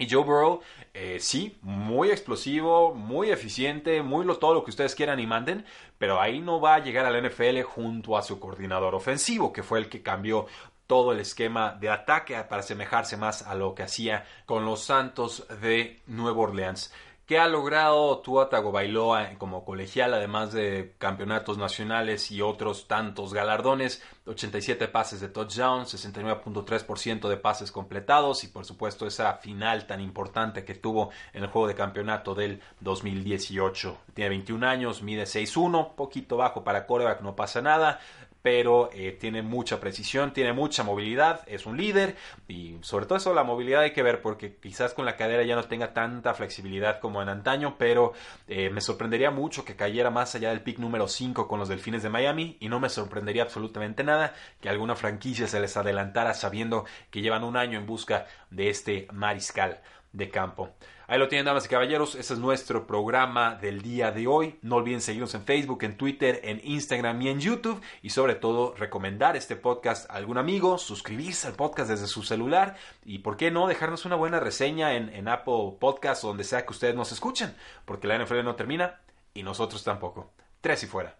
Y 0.00 0.08
Joe 0.08 0.24
Burrow, 0.24 0.62
eh, 0.94 1.18
sí, 1.20 1.58
muy 1.60 2.08
explosivo, 2.08 2.94
muy 2.94 3.30
eficiente, 3.30 4.02
muy 4.02 4.24
lo, 4.24 4.38
todo 4.38 4.54
lo 4.54 4.64
que 4.64 4.70
ustedes 4.70 4.94
quieran 4.94 5.20
y 5.20 5.26
manden, 5.26 5.66
pero 5.98 6.18
ahí 6.18 6.40
no 6.40 6.58
va 6.58 6.76
a 6.76 6.78
llegar 6.78 7.04
al 7.04 7.22
NFL 7.22 7.60
junto 7.64 8.16
a 8.16 8.22
su 8.22 8.40
coordinador 8.40 8.94
ofensivo, 8.94 9.52
que 9.52 9.62
fue 9.62 9.78
el 9.78 9.90
que 9.90 10.02
cambió 10.02 10.46
todo 10.86 11.12
el 11.12 11.20
esquema 11.20 11.76
de 11.78 11.90
ataque 11.90 12.34
para 12.48 12.62
asemejarse 12.62 13.18
más 13.18 13.42
a 13.42 13.54
lo 13.54 13.74
que 13.74 13.82
hacía 13.82 14.24
con 14.46 14.64
los 14.64 14.80
Santos 14.80 15.46
de 15.60 16.00
Nueva 16.06 16.40
Orleans. 16.40 16.94
¿Qué 17.30 17.38
ha 17.38 17.46
logrado 17.46 18.18
Tua 18.22 18.48
Tagovailoa 18.48 19.38
como 19.38 19.64
colegial, 19.64 20.14
además 20.14 20.52
de 20.52 20.96
campeonatos 20.98 21.58
nacionales 21.58 22.32
y 22.32 22.42
otros 22.42 22.88
tantos 22.88 23.32
galardones? 23.32 24.02
87 24.26 24.88
pases 24.88 25.20
de 25.20 25.28
touchdown, 25.28 25.84
69.3% 25.84 27.28
de 27.28 27.36
pases 27.36 27.70
completados 27.70 28.42
y 28.42 28.48
por 28.48 28.64
supuesto 28.64 29.06
esa 29.06 29.34
final 29.34 29.86
tan 29.86 30.00
importante 30.00 30.64
que 30.64 30.74
tuvo 30.74 31.10
en 31.32 31.44
el 31.44 31.50
juego 31.50 31.68
de 31.68 31.76
campeonato 31.76 32.34
del 32.34 32.60
2018. 32.80 33.96
Tiene 34.12 34.30
21 34.30 34.66
años, 34.66 35.00
mide 35.00 35.22
6'1, 35.22 35.94
poquito 35.94 36.36
bajo 36.36 36.64
para 36.64 36.84
coreback, 36.84 37.20
no 37.20 37.36
pasa 37.36 37.62
nada 37.62 38.00
pero 38.42 38.90
eh, 38.92 39.12
tiene 39.12 39.42
mucha 39.42 39.80
precisión, 39.80 40.32
tiene 40.32 40.52
mucha 40.52 40.82
movilidad, 40.82 41.42
es 41.46 41.66
un 41.66 41.76
líder 41.76 42.16
y 42.48 42.76
sobre 42.80 43.06
todo 43.06 43.18
eso 43.18 43.34
la 43.34 43.44
movilidad 43.44 43.82
hay 43.82 43.92
que 43.92 44.02
ver 44.02 44.22
porque 44.22 44.56
quizás 44.56 44.94
con 44.94 45.04
la 45.04 45.16
cadera 45.16 45.42
ya 45.42 45.56
no 45.56 45.64
tenga 45.64 45.92
tanta 45.92 46.34
flexibilidad 46.34 47.00
como 47.00 47.22
en 47.22 47.28
antaño, 47.28 47.76
pero 47.78 48.12
eh, 48.48 48.70
me 48.70 48.80
sorprendería 48.80 49.30
mucho 49.30 49.64
que 49.64 49.76
cayera 49.76 50.10
más 50.10 50.34
allá 50.34 50.50
del 50.50 50.62
pick 50.62 50.78
número 50.78 51.08
5 51.08 51.48
con 51.48 51.58
los 51.58 51.68
Delfines 51.68 52.02
de 52.02 52.08
Miami 52.08 52.56
y 52.60 52.68
no 52.68 52.80
me 52.80 52.88
sorprendería 52.88 53.42
absolutamente 53.42 54.04
nada 54.04 54.34
que 54.60 54.68
alguna 54.68 54.96
franquicia 54.96 55.46
se 55.46 55.60
les 55.60 55.76
adelantara 55.76 56.34
sabiendo 56.34 56.84
que 57.10 57.20
llevan 57.20 57.44
un 57.44 57.56
año 57.56 57.78
en 57.78 57.86
busca 57.86 58.26
de 58.50 58.70
este 58.70 59.06
mariscal 59.12 59.80
de 60.12 60.30
campo. 60.30 60.70
Ahí 61.10 61.18
lo 61.18 61.26
tienen, 61.26 61.44
damas 61.44 61.66
y 61.66 61.68
caballeros. 61.68 62.14
Ese 62.14 62.34
es 62.34 62.38
nuestro 62.38 62.86
programa 62.86 63.56
del 63.56 63.82
día 63.82 64.12
de 64.12 64.28
hoy. 64.28 64.60
No 64.62 64.76
olviden 64.76 65.00
seguirnos 65.00 65.34
en 65.34 65.42
Facebook, 65.42 65.82
en 65.82 65.96
Twitter, 65.96 66.38
en 66.44 66.60
Instagram 66.62 67.20
y 67.20 67.30
en 67.30 67.40
YouTube. 67.40 67.82
Y 68.00 68.10
sobre 68.10 68.36
todo, 68.36 68.76
recomendar 68.76 69.36
este 69.36 69.56
podcast 69.56 70.08
a 70.08 70.14
algún 70.14 70.38
amigo, 70.38 70.78
suscribirse 70.78 71.48
al 71.48 71.54
podcast 71.54 71.90
desde 71.90 72.06
su 72.06 72.22
celular. 72.22 72.76
Y 73.04 73.18
por 73.18 73.36
qué 73.36 73.50
no, 73.50 73.66
dejarnos 73.66 74.04
una 74.04 74.14
buena 74.14 74.38
reseña 74.38 74.94
en, 74.94 75.08
en 75.08 75.26
Apple 75.26 75.78
Podcast 75.80 76.22
o 76.22 76.28
donde 76.28 76.44
sea 76.44 76.64
que 76.64 76.70
ustedes 76.70 76.94
nos 76.94 77.10
escuchen. 77.10 77.56
Porque 77.86 78.06
la 78.06 78.16
NFL 78.16 78.44
no 78.44 78.54
termina 78.54 79.00
y 79.34 79.42
nosotros 79.42 79.82
tampoco. 79.82 80.30
Tres 80.60 80.84
y 80.84 80.86
fuera. 80.86 81.16